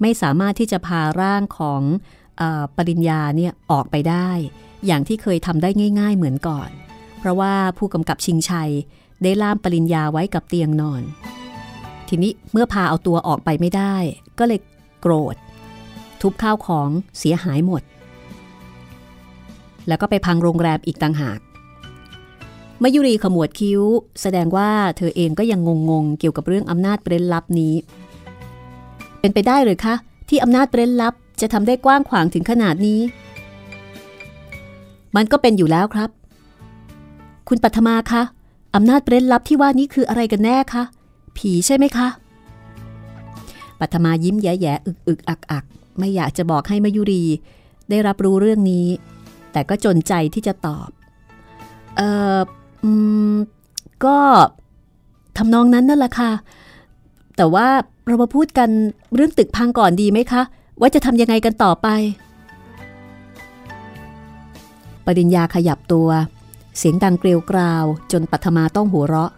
[0.00, 1.82] ไม่สามารถที่จะพาร่างของ
[2.40, 2.42] อ
[2.76, 4.30] ปริญญาเนี่ยออกไปได้
[4.86, 6.70] อย่างที่เคยทำได้ง่าย ๆเหมือนก่อน
[7.18, 8.70] เพราะว่าผู้กำกับชิงชัย
[9.22, 11.02] ได้ล่ามปริญญาไว้กับเตียงนอน
[12.14, 13.94] ทีนี้เมื่อพาเอาตัวออกไปไม่ได้
[14.38, 14.60] ก็เลย
[15.00, 15.36] โกรธ
[16.20, 17.82] ทุบข้าวของเสียหายหมด
[19.88, 21.40] แล้วก็ไปพังโรงแรมอีกต่างหาก
[22.82, 23.82] มายุรีขมวดคิ้ว
[24.22, 27.74] แสดงว่าเธอเองก็ยังงงๆ เกี่ยวกับเรื่องอำนาจเร้นลับนี้
[29.20, 29.94] เป็นไปได้หรือคะ
[30.28, 33.00] ที่อำนาจเร้นลับจะทำได้กว้างขวางถึงขนาดนี้
[35.16, 36.10] มันก็เป็นอยู่แล้วครับ
[37.48, 38.22] คุณปัทมาคะ
[38.74, 40.84] อำนาจเร้นลับที่ว่านี้คืออะไรกันแน่คะ
[41.36, 42.08] ผีใช่ไหมคะ
[43.80, 45.64] ปัทมายิ้มแย่ๆอึกอึกอักอัก
[45.98, 47.24] ไม่อยากจะบอกให้มายุรี
[47.90, 48.86] ได้รับรู้เรื่องนี้
[49.52, 50.88] แต่ก็จนใจที่จะตอบ
[51.96, 52.38] เอ่อ
[52.84, 52.86] อ
[54.04, 54.16] ก็
[55.36, 56.32] ทำนองนั้นนั่นแหละค่ะ
[57.36, 57.68] แต่ว่า
[58.06, 58.70] เรามาพูดกัน
[59.14, 60.42] เรื่องตึกพังก่อนดีไหมคะ
[60.80, 61.88] ว่าจะทำยังไงกันต่อไป
[65.06, 66.08] ปริญญาขยับตัว
[66.78, 69.30] เสียงดังเกลียวกราว จนปัทมาต้องหัวเราะ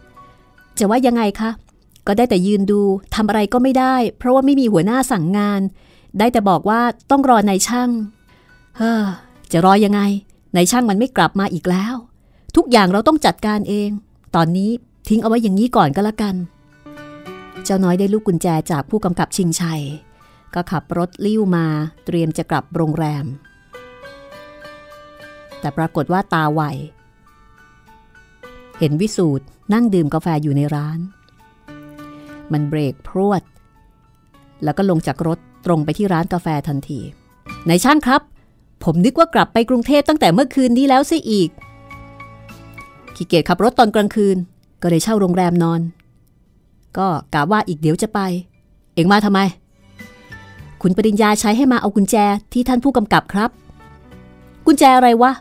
[0.78, 1.50] จะว่ายังไงคะ
[2.06, 2.80] ก็ได้แต่ยืนดู
[3.14, 5.60] ทำอะไรก็ไม่ได้ เพราะว่าไม่มีหัวหน้าสั่งงาน
[6.18, 7.90] ได้แต่บอกว่าต้องรอนายช่าง
[8.78, 9.04] เฮ้อ
[9.52, 10.00] จะรอยังไง
[10.56, 11.94] นายช่างมันไม่กลับมาอีกแล้ว
[12.56, 13.90] ทุกอย่างเราต้องจัดการเอง
[14.34, 14.70] ตอนนี้
[15.08, 16.34] ทิ้งเอาไว้อย่างนี้ก่อนก็แล้วกัน
[17.64, 19.82] เจ้าน้อยได้ลูกกุญแจจากผู้กำกับชิงชัย
[20.54, 21.66] ก็ขับรถลิ้วมา
[22.06, 23.24] เตรียมจะกลับโรงแรม
[25.60, 26.62] แต่ปรากฏว่าตาไว
[28.78, 30.98] เห็นวิสูตรนั่งดื่มกาแฟอยู่ในร้าน
[32.52, 33.42] มันเบรกพรวด
[34.64, 37.00] แล้วก็ลงจากรถตรงไปที่ร้านกาแฟทันที
[37.68, 38.22] นายช่างครับ
[38.84, 41.50] ผมนึกว่ากลับไปกรุงเทพตั้งแต่เมื่อคืนนี้แล้วซิอีก
[43.14, 44.36] ขี้เกียจขับรถตอนกลางคืน
[44.82, 45.80] ก็เลยเช่าโรงแรมนอน
[46.98, 48.20] ก็กะว่าอีกเดี๋ยวจะไป
[48.94, 49.40] เอ็งมาทำไม
[50.82, 52.16] คุณปริญญาใช้ให้มาเอากุญแจ
[52.52, 53.50] ที่ท่านผู้กำกับครับ
[54.66, 55.32] กุญแจอะไรวะ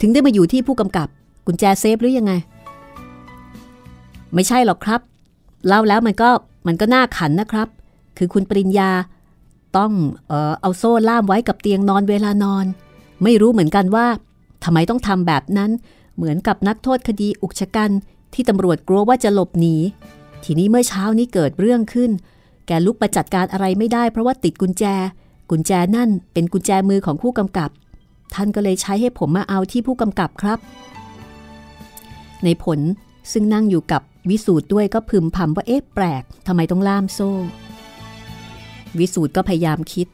[0.00, 1.08] ถึงได้มาอยู่ที่ผู้กำกับ
[1.46, 2.32] กุญแจเซฟหรือยังไง
[4.34, 5.00] ไม่ใช่หรอกครับ
[5.66, 6.30] เล่าแล้วมันก็
[6.66, 7.68] มันก็น่าขันนะครับ
[8.18, 8.90] คือคุณปริญญา
[9.76, 9.92] ต้อง
[10.28, 12.64] เออเอาโซ่ล่ามไว้กับเตียงนอนเวลานอน
[13.22, 14.06] ไม่รู้เหมือนกันว่า
[14.64, 15.70] ทำไมต้องทำแบบนั้น
[16.16, 17.90] เหมือนกับนักโทษคดีอุกชะกัน
[18.34, 19.76] ที่ตำรวจกลัวว่าจะหลบหนี
[20.44, 22.10] ทีนี้เมื่อเช้านี้เกิดเรื่องขึ้น
[22.66, 24.84] แกลุกไปจัดการอะไรไม่ได้เพราะว่าติดกุญแจ
[25.50, 27.70] กุญแจนั่นเป็นกุญแจมือของผู้กำกับ
[28.34, 30.58] ท่านก็เลยใช้ให้ผมมาเอาที่ผู้กำกับครับ
[32.44, 32.78] ในผล
[33.32, 37.30] ซึ่งนั่งอยู่กับ วิสูตรด้วยก็พึมพำว่าเอ๊ะแปลกทำไมต้องล่ามโซ่
[38.98, 40.06] วิสูตรก็พยายามคิด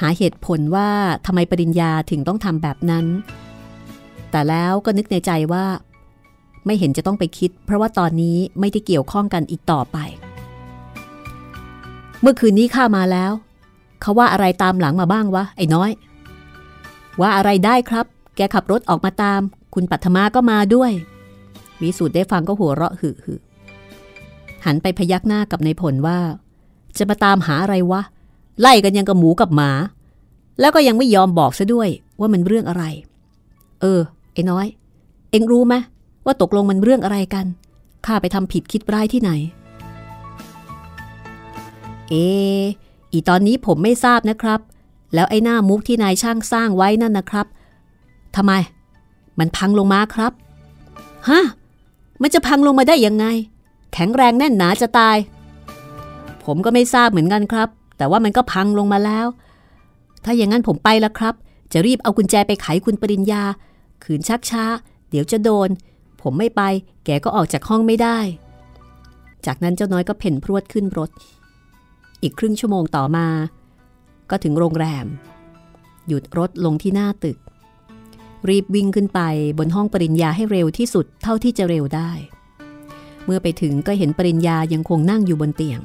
[0.00, 0.88] หาเหตุผลว่า
[1.26, 3.06] ทำไมปริญญาถึงต้องทำแบบนั้น
[4.30, 5.64] แต่แล้วก็นึกในใจว่า
[6.66, 9.98] ไม่เห็นจะต้องไปคิด เพราะว่าตอนนี้ไม่ได้เกี่ยวข้องกันอีกต่อไป
[12.20, 13.32] เมื่อคืนนี้ข้ามาแล้ว
[14.00, 15.90] เขาว่าอะไรตามหลังมาบ้างวะไอ้น้อย
[17.20, 19.40] ว่าอะไรได้ครับ แกขับรถออกมาตาม
[19.74, 20.92] คุณปัทมาก็มาด้วย
[21.82, 23.34] วิสูตรได้ฟังก็หัวเราะหึหึ
[24.64, 26.18] หันไปพยักหน้ากับนายผลว่า
[26.98, 28.02] จะมาตามหาอะไรวะ
[28.60, 29.70] ไล่กันยังกับหมูกับหมา
[30.60, 31.88] แล้วก็ยังไม่ยอมบอกซะด้วย
[32.20, 32.84] ว่ามันเรื่องอะไร
[33.80, 34.00] เออ
[34.32, 34.66] ไอ้น้อย
[35.30, 35.74] เอ็งรู้ไหม
[36.24, 37.46] ว่าตกลงมันเรื่องอะไรกัน
[38.06, 39.30] ข้าไปทำผิดคิดร้ายที่ไหน
[42.08, 42.14] เอ
[43.12, 44.60] อีตอนนี้ผมไม่ทราบนะครับ
[45.14, 47.46] แล้วไอ้หน้ามุกที่นายช่างสร้างไว้นั่นนะครับ
[48.36, 48.52] ทำไม
[49.38, 50.32] มันพังลงมาครับ
[51.28, 51.40] ฮะ
[52.22, 53.26] มันจะพังลงมาได้ยังไง
[53.92, 55.16] แข็งแรงแน่นหนาจะตาย
[56.44, 59.26] ผมก็ไม่ทราบเหมือนกันครับ แต่ว่ามันก็พังลงมาแล้ว
[60.24, 61.34] ถ้าอย่างนั้นผมไปแล้วครับ
[61.72, 63.42] จะรีบเอากุญแจไปไขคุณปริญญา
[64.04, 64.64] ขืนชักช้า
[65.10, 65.68] เดี๋ยวจะโดน
[66.22, 66.62] ผมไม่ไป
[67.04, 68.18] แกก็ออกจากห้องไม่ได้
[69.46, 71.10] จากนั้นเจ้าน้อยก็เพ่นพรวดขึ้นรถ
[72.22, 73.26] อีกครึ่งชั่วโมงต่อมา
[74.30, 75.06] ก็ถึงโรงแรม
[76.08, 77.38] หยุดรถลงที่หน้าตึก
[78.48, 79.20] รีบวิ่งขึ้นไป
[79.58, 82.10] บนห้องปริญญาให้เร็วที่สุดเท่าที่จะเร็วได้
[83.24, 85.80] เมื่อไปถึงก็เห็นปริญญายังคงนั่งอยู่บนเตียง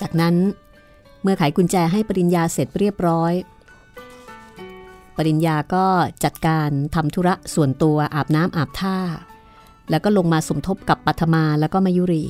[0.00, 0.34] จากนั้น
[1.22, 3.32] เมื่อไขกุญแจให้ปริญญาเสร็จเรียบร้อย
[5.16, 5.86] ปริญญาก็
[6.24, 8.98] จัดการทำธุระส่วนตัวอาบน้ำอาบท่า
[9.90, 12.24] แล้วก็ลงมาสมทบกับปัทมาแล้วก็มายุรี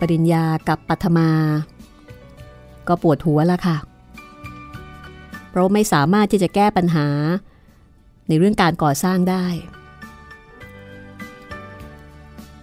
[0.00, 1.28] ปริญญากับปัทมา
[2.88, 3.76] ก็ปวดหัวละค่ะ
[5.50, 7.08] เพราะไม่สามารถที่จะแก้ปัญหา
[8.28, 9.46] ในเรื่องการก่อสร้างได้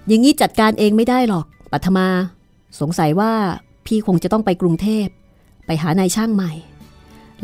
[0.07, 2.07] อย่างนี้จัดการเองไม่ได้หรอกปัทมา
[2.79, 3.33] สงสัยว่า
[3.85, 5.07] พี่คงจะต้องไปกรุงเทพ
[5.65, 6.51] ไปหานายช่างใหม่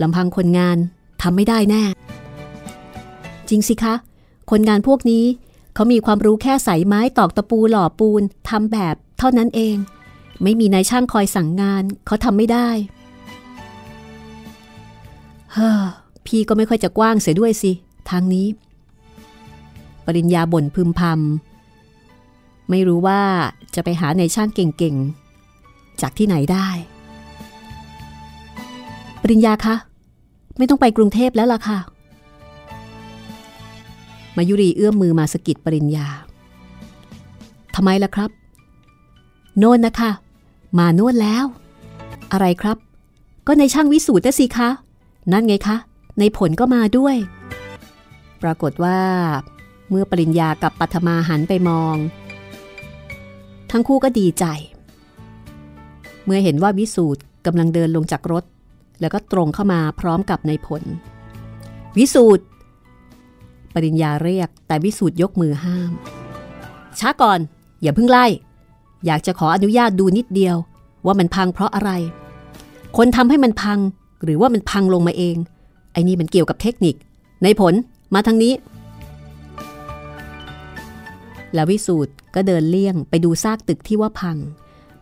[0.01, 0.77] ลำพังคนงาน
[1.21, 1.83] ทำไม่ได้แน่
[3.49, 3.95] จริงสิคะ
[4.51, 5.25] คนงานพวกนี้
[5.73, 9.75] เขามีความรู้แค่ใส่ไม้ตอกตะปูหล่อปูนทำแบบเท่านั้นเอง
[10.43, 12.69] ไม่มีนายช่างคอยสั่งงานเขาทำไม่ได้
[15.57, 15.69] ฮ้
[16.25, 17.71] พี่ก็ไม่ค่อยจะกว้างเสียด้วยสิ
[18.09, 18.47] ทางนี้
[20.05, 23.21] ปริญญาบ่นพึมพำไม่รู้ว่า
[23.75, 26.67] จะไปหาในช่างเก่งๆ จากที่ไหนได้
[29.21, 29.75] ปริญญาคะ
[30.57, 31.79] ไม่ต้องไปกรุงเทพแล้วล่ะค่ะ
[34.37, 36.07] มายุรีเอื้อมมือมาสกิดปริญญา
[37.75, 38.29] ทำไมล่ะครับ
[39.57, 40.11] โน่นนะคะ
[40.77, 41.45] มาโน่นแล้ว
[42.31, 42.77] อะไรครับ
[43.47, 44.69] ก็ในช่างวิสูตรสิคะ
[45.31, 45.77] นั่นไงคะ
[46.19, 47.15] ในผลก็มาด้วย
[48.41, 48.99] ปรากฏว่า
[49.89, 51.95] เมื่อปริญญากับปัทมาหันไปมอง
[53.71, 54.45] ทั้งคู่ก็ดีใจ
[56.25, 58.43] เมื่อเห็นว่าวิสูตรกำลังเดินลงจากรถ
[59.01, 60.83] แล้วก็ตรงเข้ามาพร้อมกับในผล
[61.97, 62.43] วิสูตร
[63.73, 65.91] ปริญญาเรียกแต่วิสูตรยกมือห้าม
[66.99, 67.39] ช้าก่อน
[67.81, 68.25] อย่าเพิ่งไล่
[69.05, 70.57] อยากจะขออนุญาตดูนิดเดียว
[71.05, 71.91] ว่ามันพังเพราะอะไร
[72.97, 73.79] คนทำให้มันพัง
[74.23, 75.35] หรือว่ามันพังลงมาเอง
[75.93, 76.95] ไอ้นี่มันเกี่ยวกับเทคนิค
[77.43, 77.73] ในผล
[78.13, 78.53] มาทางนี้
[81.53, 84.37] แล้ววิสูตรก็เดินเลี่ยงไปดูซากตึกที่ว่าพัง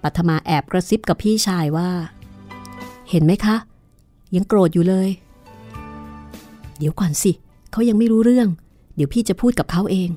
[0.03, 1.89] ปัทมาแอบกระซิบกับพี่ชายว่า
[3.10, 3.55] เห็นไหมคะ
[4.36, 5.10] ยังโกรธอยู่เลย
[6.77, 7.31] เดี๋ยวก่อนสิ
[7.71, 8.47] เขายังไม่รู้เรื่อง
[8.95, 10.10] เดี๋ยวพี่จะพูดกับเขาเอง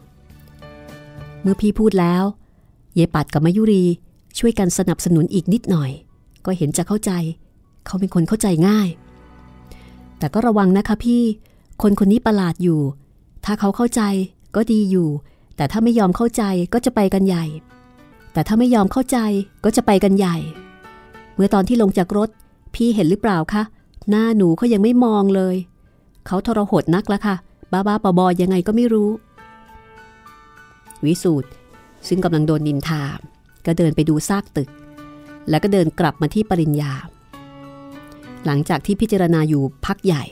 [1.43, 2.25] เมื่อพี่พูดแล้ว
[2.95, 3.85] เยปัดกับมายุรี
[4.39, 5.91] ช่วยกันสนับสนุนอีกนิดหน่อย
[6.45, 7.11] ก็เห็นจะเข้าใจ
[7.87, 8.89] เขาเป็นคนเข้าใจง่าย
[10.19, 11.23] แต่ก็ระวังนะคะพี่
[11.83, 12.81] คนคนนี้ประหลาดอยู่
[13.45, 14.03] ถ้าเขาเข้าใจ
[14.57, 15.09] ก็ดีอยู่
[15.57, 16.43] แต่ถ้าไม่ยอมเข้าใจ
[16.73, 17.45] ก็จะไปกันใหญ่
[18.33, 19.19] แต่ถ้าไม่ยอมเข้าใจ
[19.65, 20.37] ก็จะไปกันใหญ่
[21.35, 22.29] เมื่อตอนที่ลงจากรถ
[22.75, 23.63] พี่เห็นหรือเปล่าคะ
[24.11, 25.57] หน้าหนูเขายังไม่มองเลย
[26.27, 27.37] เขาทรหดนักละค่ะ
[27.73, 29.11] บ้าบ้าบอยังไงก็ไม่รู้
[31.05, 31.49] วิสูตร
[32.09, 33.03] ซึ่งกำลังโดนนินทา
[33.67, 34.71] ก็เดินไปดูซากตึก
[35.49, 36.93] แล้วก็เดินกลับมาที่ปริญญา
[38.47, 40.25] หลังจากที่พิจารณาอยู่พักใหญ่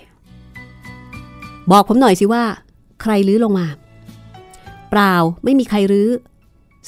[1.70, 2.44] บอกผมหน่อยสิว่า
[3.02, 3.66] ใครรื้อลงมา
[4.90, 6.08] เปล่าไม่มีใครรื้อ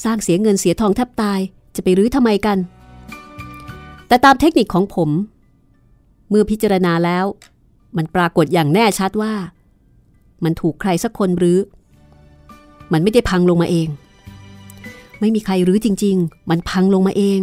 [0.04, 1.40] สร้างเสียเงินเสียทองแทบตาย
[1.76, 2.58] จะไปรื้อทำไมกัน
[4.08, 5.10] แต่ตามเทคนิคของผม
[6.28, 7.24] เมื่อพิจารณาแล้ว
[7.96, 9.34] มันปรากฏอย่างแน่ชัดว่า
[10.44, 11.58] มันถูกใครสักคนรื้อ
[12.92, 13.88] มันไม่ได้พังลงมาเอง
[15.20, 17.40] ไม่มีใครรื้อจริง ๆ มันพังลงมาเอง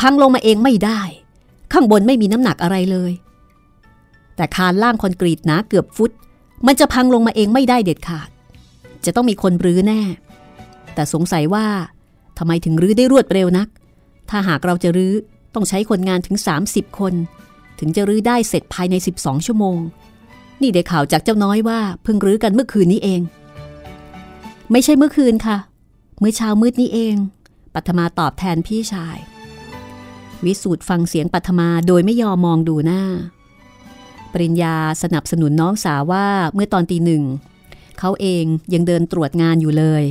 [0.06, 1.00] ังลงมาเองไม่ได้
[1.72, 3.12] ข้างบนไม่มีน้ำหนักอะไรเลย
[4.36, 6.10] แต่คานล่างคอนกรีตหนาเกือบฟุต
[6.66, 8.28] มันจะพังลงมาเองไม่ได้เด็ดขาด
[9.04, 10.00] จะต้องมีคนรื้อแน่
[10.94, 11.66] แต่สงสัยว่า
[12.38, 13.68] ทำไมถึงรื้อได้รวดเร็วนัก
[14.30, 15.14] ถ้าหากเราจะรื้อ
[15.54, 17.14] ต้องใช้คนงานถึง 30 คน
[17.78, 19.78] ถึงจะรื้อได้เสร็จภายใน 12 ชั่วโมง
[20.62, 23.20] นี่ได้ข่าวจากเจ้าน้อยว่าเพิ่งรื้อกันเมื่อคืนนี้เอง
[24.72, 25.58] ไม่ใช่เมื่อคืนค่ะ
[26.18, 27.14] เมื่อเช้ามืดนี้เอง
[27.74, 29.16] ปัทมาตอบแทนพี่ชาย
[30.44, 33.02] วิสูตรฟังเสียงปัทมาโดยไม่ยอมมองดูหน้า
[34.32, 37.24] ปริญญาสนับสนุนน้องสาวว่าเมื่อตอนตีหนึ่ง
[37.98, 40.04] เขาเองยังเดินตรวจงานอยู่เลย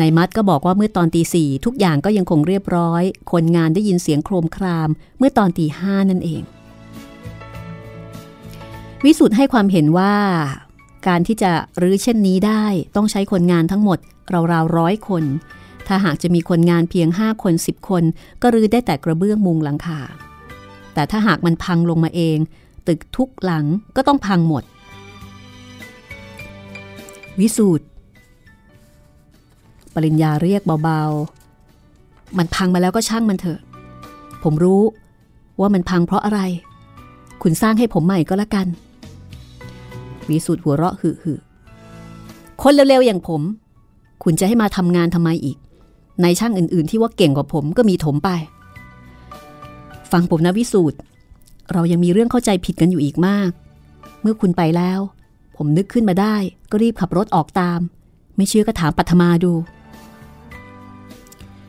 [0.00, 6.42] นายมัดก็บอกว่าเมื่อตอนตีสี่ทุกอย่างก็ยังคงเรียบร้อย คนงานได้ยินเสียงโครมครามเมื่อตอนตีห้านั่นเอง
[9.04, 10.14] วิสุทธ์ให้ความเห็นว่า
[11.06, 12.64] การที่จะรื้อเช่นนี้ได้
[12.96, 13.98] ต้องใช้คนงานทั้งหมด
[14.52, 15.24] ราวๆร้อยคน
[15.88, 18.04] ถ้าหากจะมีคนงานเพียง5คน10คน
[18.42, 20.00] ก็รื้อได้แต่กระเบื้องมุงหลังคา
[20.94, 22.38] แต่ถ้าหากมันพังลงมาเอง
[22.88, 23.64] ตึกทุกหลัง
[23.96, 24.64] ก็ต้องพังหมด
[27.40, 27.84] วิสูตร
[29.94, 33.60] ปริญญาเรียกเบาๆ มันพังมาแล้วก็ช่างมันเถอะ
[34.42, 34.82] ผมรู้
[35.60, 36.40] ว่ามันพังเพราะอะไร
[37.42, 38.66] คุณสร้างให้ผมใหม่ก็แล้วกัน
[40.28, 41.36] วิสุทธ์หัวเราะหึ่
[42.62, 43.42] คนเร็วๆอย่างผม
[44.22, 45.56] คุณจะให้มาทำงานทำไมอีก
[46.22, 48.30] ในช่างอื่นๆ ที่ว่าเก่งกว่าผมก็มีถมไป
[50.10, 50.98] ฟังผมนะวิสูตร
[51.72, 53.50] เรายังมีเรื่องเข้าใจผิดกันอยู่อีกมาก
[54.22, 55.00] เมื่อคุณไปแล้ว
[55.56, 56.36] ผมนึกขึ้นมาได้
[56.70, 57.80] ก็รีบขับรถออกตาม
[58.36, 59.52] ไม่เชื่อก็ถามปัทมาดู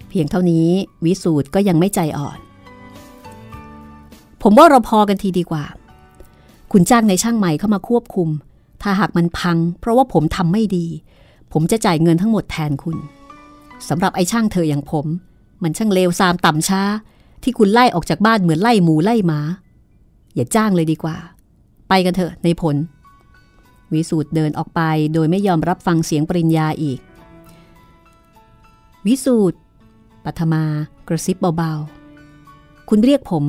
[0.10, 0.68] เพียงเท่านี้
[1.06, 2.40] วิสูตรก็ยังไม่ใจอ่อน
[4.42, 5.66] ผมว่าเราพอกันทีดีกว่า
[6.72, 8.30] คุณจ้างในช่างใหม่เข้ามาควบคุม
[8.82, 10.86] ถ้าหากมันพัง เพราะว่าผมทำไม่ดี
[11.54, 12.98] ผมจะจ่ายเงินทั้งหมดแทนคุณ
[13.88, 15.06] สำหรับไอ้ช่างเธออย่างผม
[15.64, 16.82] มันช่างเลวซามต่ำช้า
[17.44, 19.40] ที่คุณไล่ออกจากบ้านเหมือนไล่หมูไล่หมา
[20.36, 21.18] อย่าจ้างเลยดีกว่า
[21.90, 22.76] ไปกันเถอะในผล
[23.94, 24.82] วิสูตรเดินออกไป
[25.14, 27.00] โดยไม่ยอมรับฟังเสียงปริญญาอีก
[29.06, 29.58] วิสูตร
[30.24, 30.64] ปัทมา
[31.08, 33.44] กระซิบเบาๆ คุณเรียกผม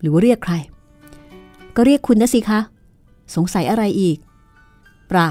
[0.00, 0.54] หรือว่าเรียกใคร
[1.76, 2.60] ก็เรียกคุณนะสิคะ
[3.34, 4.18] สงสัยอะไรอีก
[5.08, 5.30] เปล่า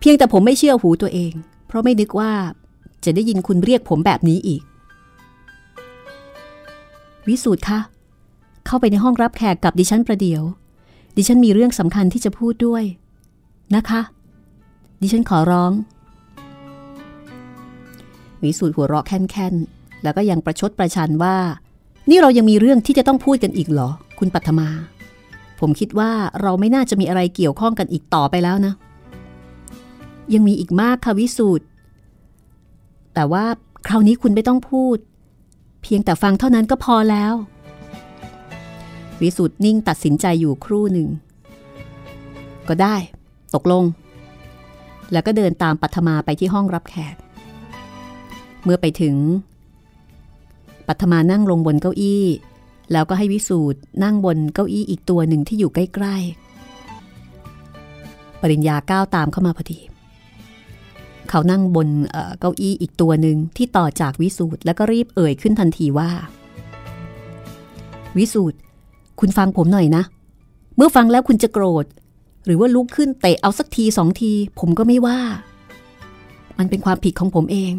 [0.00, 1.32] เพียงแต่ผมไม่เชื่อหูตัวเอง
[1.66, 2.32] เพราะไม่นึกว่า
[3.04, 4.62] จะได้ยินคุณเรียกผมแบบนี้อีก
[7.28, 7.78] วิสูตรคะ
[8.66, 10.42] เข้าไปในห้องรับแขกกับดิฉันประเดี๋ยว
[11.16, 12.84] ดิฉันมีเรื่องสำคัญที่จะพูดด้วย
[13.74, 14.00] นะคะ
[15.00, 15.72] ดิฉันขอร้อง
[18.42, 21.36] วิสูตรหัวเราะแค่นๆ แล้วก็ยังประชดประชันว่า
[22.10, 24.68] นี่เรายังมีเรื่องที่จะต้องพูดกันอีกเหรอ คุณปัทมา
[25.60, 26.10] ผมคิดว่า
[26.42, 28.72] เราไม่น่าจะมีอะไรเกี่ยวข้องกันอีกต่อไปแล้วนะ
[30.34, 31.64] ยังมีอีกมากค่ะวิสูตร
[33.14, 33.44] แต่ว่า
[33.86, 34.96] คราวนี้คุณไม่ต้องพูด
[35.82, 37.32] เพียงแต่ฟังเท่านั้นก็พอแล้ว
[39.22, 41.08] วิสุทธ์นิ่งตัดสินใจอยู่ครู่หนึ่ง
[42.68, 42.96] ก็ได้
[43.54, 43.84] ตกลง
[45.12, 47.16] แล้วก็เดินตามปัทมาไปที่ห้องรับแขก
[48.64, 49.16] เมื่อไปถึง
[50.88, 52.24] ปัทมานั่งลงบนเก้าอี้
[52.92, 59.78] แล้วก็ให้วิสูตรนั่งบนเก้าอี้อีกตัวหนึ่งที่อยู่ใกล้ๆ ปริญญาก้าวตามเข้ามาพอดี
[61.30, 66.10] เขานั่งบนเเก้าอี้อีกตัวหนึ่งที่ต่อจากวิสูตรแล้วก็รีบเอ่ยขึ้นทันทีว่า
[68.16, 68.58] วิสูตร
[69.20, 70.02] คุณฟังผมหน่อยนะ
[70.76, 71.84] เมื่อฟังแล้วคุณจะโกรธ
[72.44, 75.18] หรือว่าลุกขึ้นเตะเอาสักทีสองที ผมก็ไม่ว่า
[76.58, 77.72] มันเป็นความผิดของผมเอง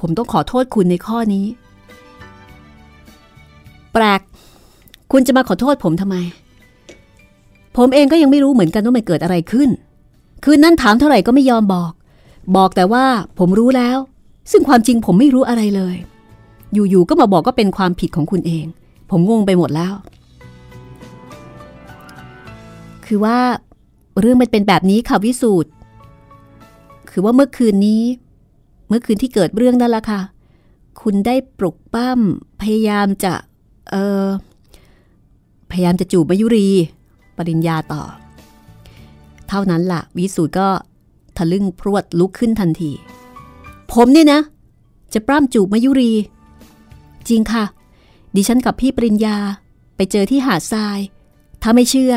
[0.00, 1.46] ผมต้องขอโทษคุณในข้อนี้
[3.92, 4.20] แปลก
[5.12, 6.16] คุณจะมาขอโทษผมทำไม
[7.76, 9.68] ผมเองก็ยังไม่รู้เหมือนกันว่ามันเกิดอะไรขึ้น
[10.44, 11.92] คืนนั้นถามเท่าไหร่ก็ไม่ยอมบอก
[12.56, 13.04] บอกแต่ว่า
[13.38, 13.98] ผมรู้แล้ว
[14.50, 15.96] ซึ่งความจริงผมไม่รู้อะไรเลย
[16.72, 18.64] อยู่ๆก็มาบอกก็เป็นความผิดของคุณเอง
[19.10, 19.92] ผมงงไปหมดแล้ว
[23.06, 23.38] คือว่า
[24.20, 25.70] เรื่องมันเป็นแบบนี้ค่ะวิสูตร
[27.10, 28.02] คือว่าเมื่อคืนนี้
[28.88, 30.20] เมื่อคืนที่เกิดเรื่องนั่นแหละค่ะ
[31.02, 32.20] คุณได้ปลุกปั้ม
[32.62, 33.32] พยายามจะ
[33.90, 34.26] เออ
[35.70, 36.68] พยายามจะจูบมายุรี
[37.36, 38.02] ปริญญาต่อ
[39.48, 40.68] เท่านั้นละ่ะ วิสูตรก็
[41.38, 42.90] ทะลึ่งพรวดลุกขึ้นทันที
[43.92, 44.40] ผมเนี่ยนะ
[45.12, 46.12] จะปล้ำจูบมายุรี
[47.28, 47.64] จริงค่ะ
[48.34, 49.36] ดิฉันกับพี่ปริญญา
[49.96, 50.98] ไปเจอที่หาดทราย
[51.62, 52.14] ถ้าไม่เชื่อ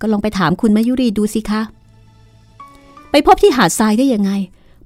[0.00, 1.62] ก็ลองไปถามคุณมายุรีดูสิคะ
[3.10, 4.30] ไปพบที่หาดทรายได้ยังไง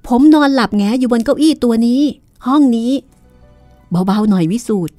[0.06, 2.02] ผมนอนหลับแงอยู่บนเก้าอี้ตัวนี้
[2.46, 2.90] ห้องนี้
[3.90, 4.94] เบาๆหน่อยวิสูตร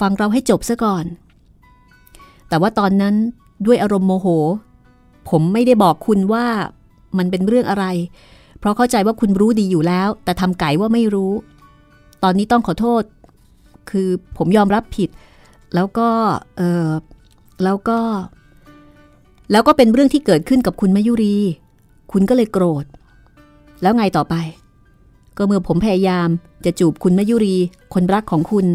[0.00, 1.04] ฟังเราให้จบซะก่อน
[2.48, 3.14] แต่ว่าตอนนั้น
[3.66, 4.26] ด้วยอารมณ์โมโห
[5.28, 6.46] ผมไม่ได้บอกคุณว่า
[7.18, 7.84] มันเป็นเรื่องอะไร
[8.58, 11.32] เพราะเข้าใจว่าคุณรู้ดีอยู่แล้ว แต่ทำไก่ว่าไม่รู้
[12.22, 13.02] ตอนนี้ต้องขอโทษ
[13.90, 15.08] คือผมยอมรับผิด
[15.74, 16.08] แล้วก็
[16.58, 16.88] เออ
[17.64, 17.98] แล้วก็
[19.52, 21.36] แล้วก็เป็นเรื่องที่เกิดขึ้นกับคุณมายุรี
[22.12, 22.84] คุณก็เลยโกรธ
[23.82, 24.34] แล้วไงต่อไป
[25.36, 26.28] ก็เมื่อผมพยายาม
[26.64, 27.56] จะจูบคุณมายุรี
[27.94, 28.66] คนรักของคุณ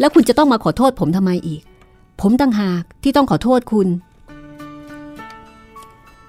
[0.00, 1.62] แล้วคุณจะต้องมาขอโทษผมทำไมอีก
[2.20, 3.88] ผมตั้งหากที่ต้องขอโทษคุณ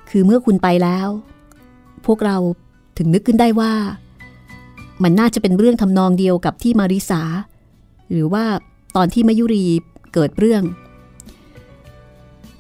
[0.10, 1.08] คือเมื่อคุณไปแล้ว
[2.08, 2.38] พวกเรา
[2.98, 3.74] ถึงนึกขึ้นได้ว่า
[5.04, 7.22] มันน่าจะเป็นเรื่องทำนองเดียวกับที่มาริสา
[8.12, 8.46] หรือว่า
[8.96, 9.66] ตอนที่มายุรี
[10.14, 10.64] เกิดเรื่อง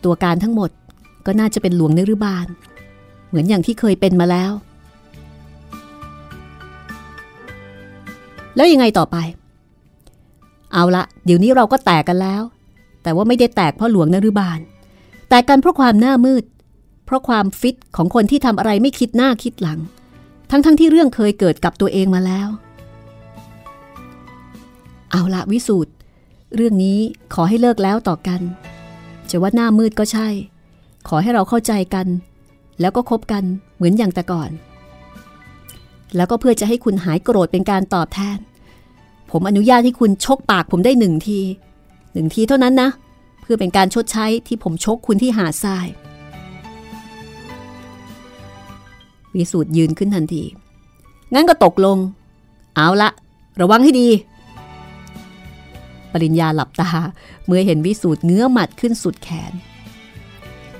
[0.04, 0.70] ตัวการทั้งหมด
[1.26, 2.48] ก็น่าจะเป็นหลวงนรุบาล
[3.28, 4.52] เหมือนอย่างที่เคยเป็นมาแล้ว
[8.56, 9.18] แล้วยังไงต่อไป
[10.74, 12.42] เอาละเดี๋ยวนี้เราก็แตกกันแล้ว
[13.04, 14.60] แต่ว่าไม่ได้แตกเพราะหลวงนรุบาล
[15.30, 16.44] แตกกันเพราะความหน้ามืด
[17.12, 19.80] ราะความฟิตของคนที่ทำอะไรไม่คิดหน้าคิดหลัง
[20.50, 22.47] ทั้งๆทที่เรื่องเคยเกิดกับตัวเองมาแล้ว
[25.12, 25.91] เอาละวิสูตร
[26.56, 27.00] เรื่องนี้
[27.34, 28.41] ขอให้เลิกแล้วต่อกัน
[29.30, 30.28] จะว่าหน้ามืดก็ใช่
[31.08, 32.08] ขอให้เราเข้าใจกัน
[32.80, 33.43] แล้วก็คบกัน
[33.76, 34.50] เหมือนอย่างแต่ก่อน
[36.15, 38.38] แล้วก็เพื่อจะให้คุณหายโกรธเป็นการตอบแทน
[39.32, 41.39] ผมอนุญาตให้คุณชกปากผมได้หนึ่งที
[42.13, 42.89] หนึ่งทีเท่านั้นนะ
[43.41, 45.88] เพื่อเป็นการชดใช้ที่ผมชกคุณที่หาทราย
[49.36, 50.44] วิสูตรยืนขึ้นทันที
[51.34, 51.98] งั้นก็ตกลง
[52.76, 53.10] เอาละ
[53.62, 54.10] ระวังให้ดี
[56.12, 56.89] ปริญญาหลับตา
[57.45, 59.53] เมื่อเห็นวิสูตรเงื้อหมัดขึ้นสุดแขน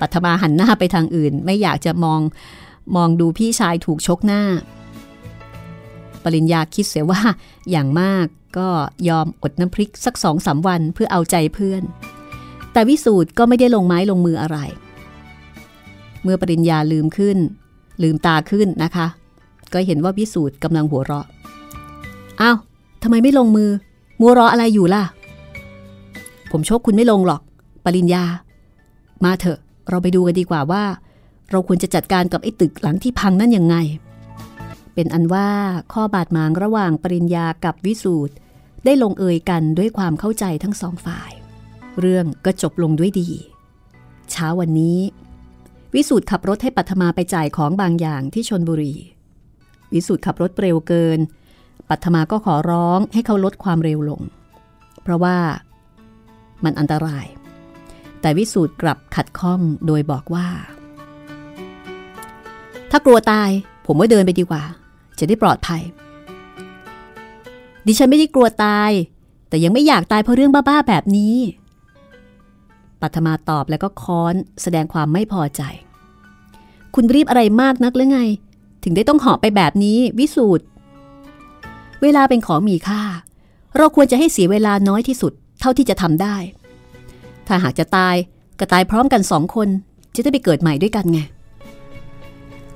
[0.00, 2.20] ปัทมาหันหน้าไปทางอื่น ไม่อยากจะมอง
[2.96, 4.42] มองดูพี่ชายถูกชกหน้า
[6.24, 7.20] ปริญญาคิดเสียว่า
[7.70, 8.26] อย่างมาก
[8.58, 8.68] ก็
[9.08, 11.82] ยอมอดน้ำพริกสักสองสาวันเพื่อเอาใจเพื่อน
[12.72, 14.58] แต่วิสูตรก็ไม่ได้ลงไม้ลงมืออะไร
[16.22, 17.38] เมื่อปริญญาลืมขึ้น
[18.02, 19.06] ลืมตาขึ้นนะคะ
[19.72, 21.26] ก็เห็นว่าวิสูตรกำลังหัวเราะ
[22.40, 22.56] อ้าว
[23.02, 23.70] ทำไมไม่ลงมือ
[24.20, 25.02] มัวรออะไรอยู่ล่ะ
[26.50, 27.42] ผมโชกคุณไม่ลงหรอก
[27.84, 28.24] ปริญญา
[29.24, 29.58] มาเถอะ
[29.90, 30.84] เราไปดูกันดีกว่าว่า
[31.50, 33.76] เราควรจะจัดการกับไอ้ตึกหลังที่พังนั่นยังไง
[34.94, 35.48] เป็นอันว่า
[35.92, 38.34] ข้อบาดหมางระหว่างปริญญากับวิสูตร
[38.84, 41.30] ได้ลงเอยกันด้วยความเข้าใจทั้งสองฝ่าย
[42.00, 43.28] เรื่องก็จบลงด้วยดี
[44.30, 44.98] เช้าวันนี้
[45.94, 48.94] วิสูตรขับรถให้ปัทมาไปจ่ายของบางอย่างที่ชนบุรี
[49.92, 51.18] วิสูตรขับรถเร็วเกิน
[51.88, 54.20] ปัทมาก็ขอร้องให้เขาลดความเร็วลง
[55.02, 55.36] เพราะว่า
[56.64, 57.26] มันอันตราย
[58.20, 60.48] แต่วิสูตรกลับขัดข้องโดยบอกว่า
[62.90, 63.50] ถ้ากลัวตาย
[63.86, 64.62] ผมว่าเดินไปดีกว่า
[65.18, 65.82] จะได้ปลอดภัย
[67.86, 68.90] ดิฉันไม่ได้กลัวตาย
[69.48, 71.36] แต่ยังไม่อยากตายเพราะเรื่องบ้าๆแบบนี้
[73.02, 75.62] ปัทมาตอบแล้วก็ค้อนแสดงความไม่พอใจ
[76.94, 78.20] คุณรีบอะไรมากนักหรือไง
[78.84, 80.64] ถึงได้ต้องหาะไปแบบนี้วิสูตร
[82.02, 83.02] เวลาเป็นของมีค่า
[83.76, 86.36] เราควรจะให้เสียเวลาน้อยที่สุด เท่าที่จะทำได้
[87.46, 88.14] ถ้าหากจะตาย
[88.58, 89.68] ก็ตายพร้อมกันสองคน
[90.14, 91.20] จะได้ไปเกิดใหม่ด้วยกันไง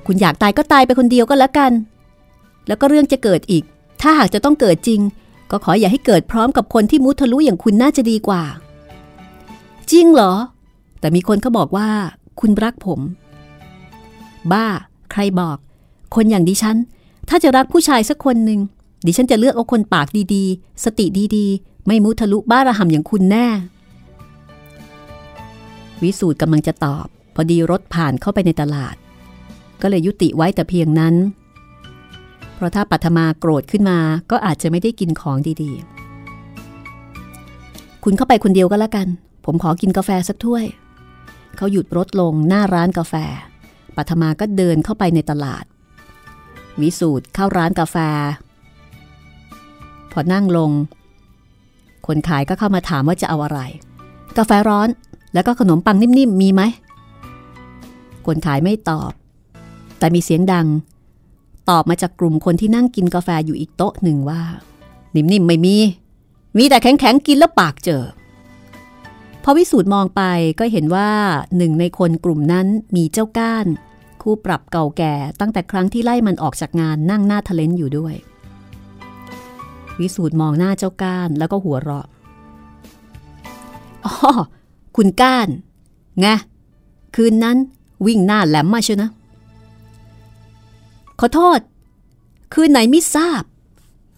[0.05, 1.71] คุณอยากตายก็ตายไปคนเดียวก็แล้วกัน
[2.67, 3.63] แล้วก็เรื่องจะเกิดอีก
[4.01, 5.01] ถ้าหากจะต้องเกิดจริง
[5.51, 8.43] ก็ขออย่าให้เกิดพร้อมกับคนที่มุทะลุอย่างคุณน่าจะดีกว่า
[9.91, 10.33] จริงเหรอ
[10.99, 11.89] แต่มีคนเขาบอกว่า
[12.39, 12.99] คุณรักผม
[14.51, 14.65] บ้า
[15.11, 15.57] ใครบอก
[16.15, 16.77] คนอย่างดิฉัน
[17.29, 18.59] ถ้าจะรักผู้ชายสักคนหนึ่ง
[19.05, 23.47] ดิฉันจะเลือกเอาคนปากดีๆ สติดีๆ ไม่มุทะลุบ้าระห่ำอย่างคุณแน่
[26.03, 28.95] วิสูตรกำลังจะตอบ พอดีรถผ่านเข้าไปในตลาด
[29.81, 31.15] ก็เลยยุติไว้แต่เพียงนั้น
[32.55, 33.99] เพราะถ้าปัทมาโกรธขึ้นมา
[34.31, 39.07] ก็อาจจะไม่ได้กินของดีๆ คุณเข้าไปคนเดียวก็แล้วกัน
[39.49, 40.65] ผมขอกินกาแฟสักถ้วย
[41.57, 43.13] เขาหยุดรถลงหน้าร้านกาแฟ
[43.95, 45.63] ปัทมาก็เดินเข้าไปในตลาด
[46.81, 47.97] วิสูตรเข้าร้านกาแฟ
[50.11, 50.71] พอนั่งลง
[52.07, 53.59] คนขายก็เข้ามาถามว่าจะเอาอะไร
[54.37, 54.89] กาแฟร้อน
[55.33, 56.61] แล้วก็ขนมปังนิ่มๆ มีไหม
[58.25, 59.11] คนขายไม่ตอบ
[59.99, 60.67] แต่มีเสียงดัง
[61.69, 64.41] ตอบมาจากกลุ่มคนที่นั่งกินกาแฟอยู่อีกโต๊ะหนึ่งว่า
[65.15, 65.75] นิ่มๆ ไม่มี
[66.57, 68.03] มีแต่แข็งๆ กินแล้วปากเจอ
[69.49, 70.23] พอวิสูตรมองไป
[70.59, 71.09] ก็เห็นว่า
[71.57, 73.65] หนึ่งในคนกลุ่มนั้นมีเจ้าก้าน
[74.21, 78.15] คู่ปรับเก่าแก่ตั้งแต่ครั้งที่ไล่มันออกจากงานนั่งหน้าทะเลนอยู่ด้วย
[79.99, 82.05] วิสูตรมองหน้าเจ้าก้านแล้วก็หัวเราะ
[84.05, 84.13] อ๋อ
[84.95, 85.47] คุณก้าน
[86.19, 86.27] ไง
[87.15, 87.57] คืนนั้น
[88.05, 89.09] วิ่งหน้าแหลมมาเชียวนะ
[91.19, 91.59] ขอโทษ
[92.53, 93.43] คืนไหนไม่ทราบ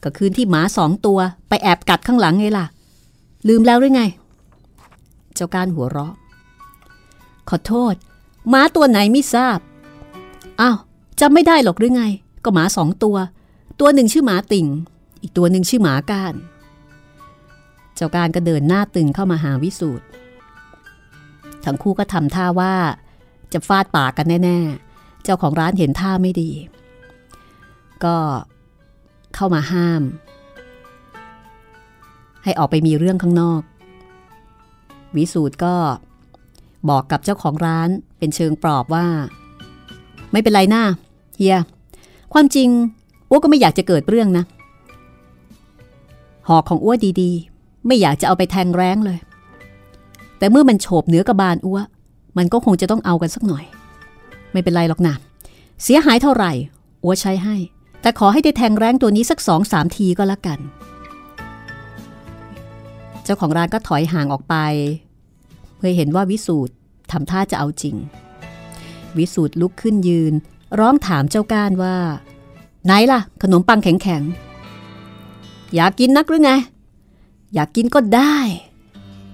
[0.04, 1.20] ก็คืนที่หมาสองตัว
[1.50, 2.66] ไปแอบกัดข้างหลังไงล่ะ
[3.48, 4.04] ลืมแล้วหรือไง
[5.40, 6.14] เจ้าการหัวเราะ
[7.50, 7.96] ขอโทษ
[8.50, 9.60] หมาตัวไหนไม่ทราบ
[10.62, 10.78] อ้าว
[11.20, 12.04] จำไม่ได้หรอกหรือไง
[12.44, 13.18] ก็หมาสองตัว
[13.80, 14.68] ตัวหนึ่งชื่อหมาติ่ง
[15.22, 16.36] อีกตัวหนึ่งชื่อหมาก้าน
[17.96, 20.06] เจ้าการก็เดินหน้าตึงเข้ามาหาวิสูตร
[21.64, 22.74] ทั้งคู่ก็ทำท่าว่า
[23.54, 24.60] จะฟาดปากกันแน่
[24.92, 26.52] ๆ เจ้าของร้านเห็นท่าไม่ดี
[28.04, 28.16] ก็
[29.36, 30.02] เข้ามาห้าม
[32.44, 33.62] ให้ออกไปมีเรื่องข้างนอก
[35.16, 35.76] วิสูตรก็
[36.90, 39.08] บอกกับเจ้าของร้านเป็นเชิงปลอบว่า
[40.32, 40.84] ไม่เป็นไรหน้า
[41.38, 41.58] เฮีย
[42.34, 42.70] ความจริง
[43.30, 44.44] อ้วก็ไม่อยากจะเกิดเรื่องนะ
[46.48, 49.18] หอกของอ้วดีๆ ไม่อยากจะเอาไปแทงแรงเลย
[50.38, 51.80] แต่เมื่อมันโฉบเหนือกระบาลอ้ว
[52.38, 53.64] มันก็คงจะต้องเอากันสักหน่อย
[54.52, 55.16] ไม่เป็นไรหรอกนะ
[55.84, 56.52] เสียหายเท่าไหร่
[57.04, 57.56] อ้วใช้ให้
[58.02, 60.60] แต่ขอให้ได้แทงแรงตัวนี้สักสองสามทีก็แล้วกัน
[63.32, 64.56] จ้าของร้านก็ถอยห่างออกไป
[65.78, 66.74] เพื่อเห็นว่าวิสูตร
[67.12, 67.96] ทำท่าจะเอาจริง
[69.18, 70.34] วิสูตรลุกขึ้นยืน
[70.80, 71.98] ร้องถามเจ้าก้านว่า
[72.86, 76.52] ไหนล่ะ ขนมปังแข็งๆ อยากกินนักหรือไง
[77.54, 78.38] อยากกินก็ได้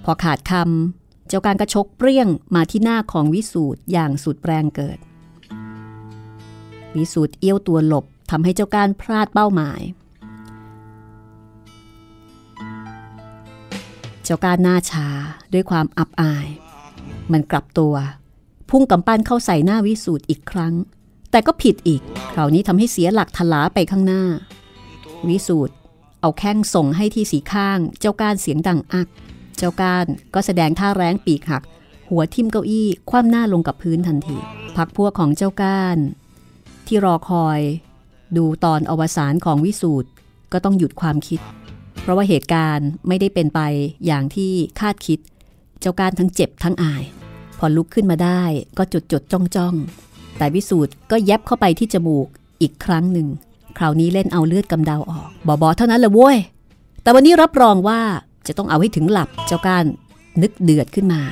[0.04, 4.98] พอขาดคำเจ้าการกระชกเปรี้ยงมาที่หน้าของวิสูตรอย่างสุดแรงเกิด
[6.96, 9.80] วิสูตรเอี้ยวตัวหลบทำให้เจ้าการพลาดเป้าหมาย
[14.28, 15.08] เจ้าการหน้าชา
[15.52, 16.46] ด้วยความอับอาย
[17.32, 17.94] มันกลับตัว
[18.70, 20.74] พุ่งกำปั้นเข้าใส่หน้าวิสูตรอีกครั้ง
[21.30, 22.02] แต่ก็ผิดอีก
[22.32, 24.22] คราวนี้ทำให้เสียหลักทลาไปข้างหน้า
[25.28, 25.74] วิสูตร
[26.20, 29.08] เอาแข้งส่งให้ที่สีข้าง เจ้าก้านเสียงดังอัก
[29.56, 31.62] เจ้าก้านก็แสดงท่าแรงปีกหัก
[32.10, 34.36] หัวทิ่มเก้าอี้คว่ำหน้าลงกับพื้นทันที
[34.76, 35.98] พักพวกของเจ้าก้าน
[36.86, 37.60] ที่รอคอย
[38.36, 40.08] ดูตอนอวสานของวิสูตร
[40.52, 41.40] ก็ต้องหยุดความคิด
[42.06, 43.60] เพราะว่าเหตุการณ์ไม่ได้เป็นไป
[44.06, 45.18] อย่างที่คาดคิด
[45.80, 47.02] เจ้ากานทั้งเจ็บทั้งอาย
[47.58, 48.42] พอลุกขึ้นมาได้
[48.78, 49.74] ก็จดจดจ้องจ้อง
[50.38, 52.26] แต่วิสูตรก็แยบเข้าไปที่จมูก
[52.62, 53.28] อีกครั้งหนึ่ง
[53.78, 56.38] คราวนี้เล่นเอาเลือดกำเดาออก บอบอเท่านั้นลยเว้ย
[57.02, 58.00] แต่วันนี้รับรองว่า
[58.46, 59.84] จะต้องเอาให้ถึงหลับ เจ้ากาน
[60.42, 61.22] นึกเดือดขึ้นมา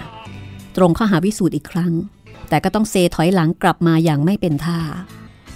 [0.77, 1.93] ตรงเข้าหาวิสูตรอีกครั้ง
[2.49, 4.79] แต่ก็ต้องเซถอยหลังกลับมาอย่างไม่เป็นท่า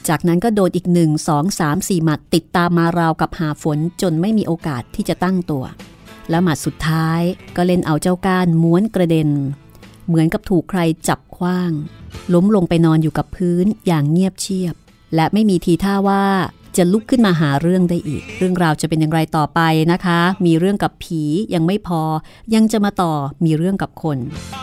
[0.09, 5.64] จากนั้นก็โดนอีกหนึ่งสองสามสี่หมัดติดตามมาราวกับหาฝนจนไม่มีโอกาสที่จะตั้งตัว
[6.30, 7.20] และหมัดสุดท้าย
[7.56, 9.30] ก็เล่นเอาเจ้าก้านม้วนกระเด็น
[10.06, 11.72] เหมือนกับถูกใครจับคว้าง
[12.34, 14.74] ล้มลงไปนอนอยู่กับพื้นอย่างเงียบเชียบ
[15.14, 16.24] และไม่มีทีท่าว่า
[16.76, 19.61] จะลุกขึ้นมาหาเรื่องได้อีก เรื่องราวจะเป็นอย่างไรต่อไป
[19.92, 21.22] นะคะ มีเรื่องกับผี
[21.54, 22.02] ยังไม่พอ
[22.54, 24.18] ยังจะมาต่อมีเรื่องกับคน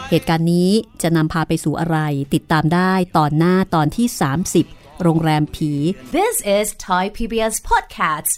[0.09, 0.69] เหตุการณ์นี้
[1.01, 1.97] จะนำพาไปสู่อะไร
[2.33, 4.07] ติดตามได้ตอนหน้าตอนที่
[4.51, 5.71] 30 โรงแรมผี
[6.17, 8.33] This is Thai PBS Podcasts.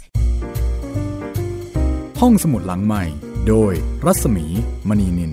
[2.22, 3.03] ห้องสมุดหลังใหม่
[3.47, 3.74] โดย
[4.05, 4.45] รัศมี
[4.89, 5.32] มณีนิน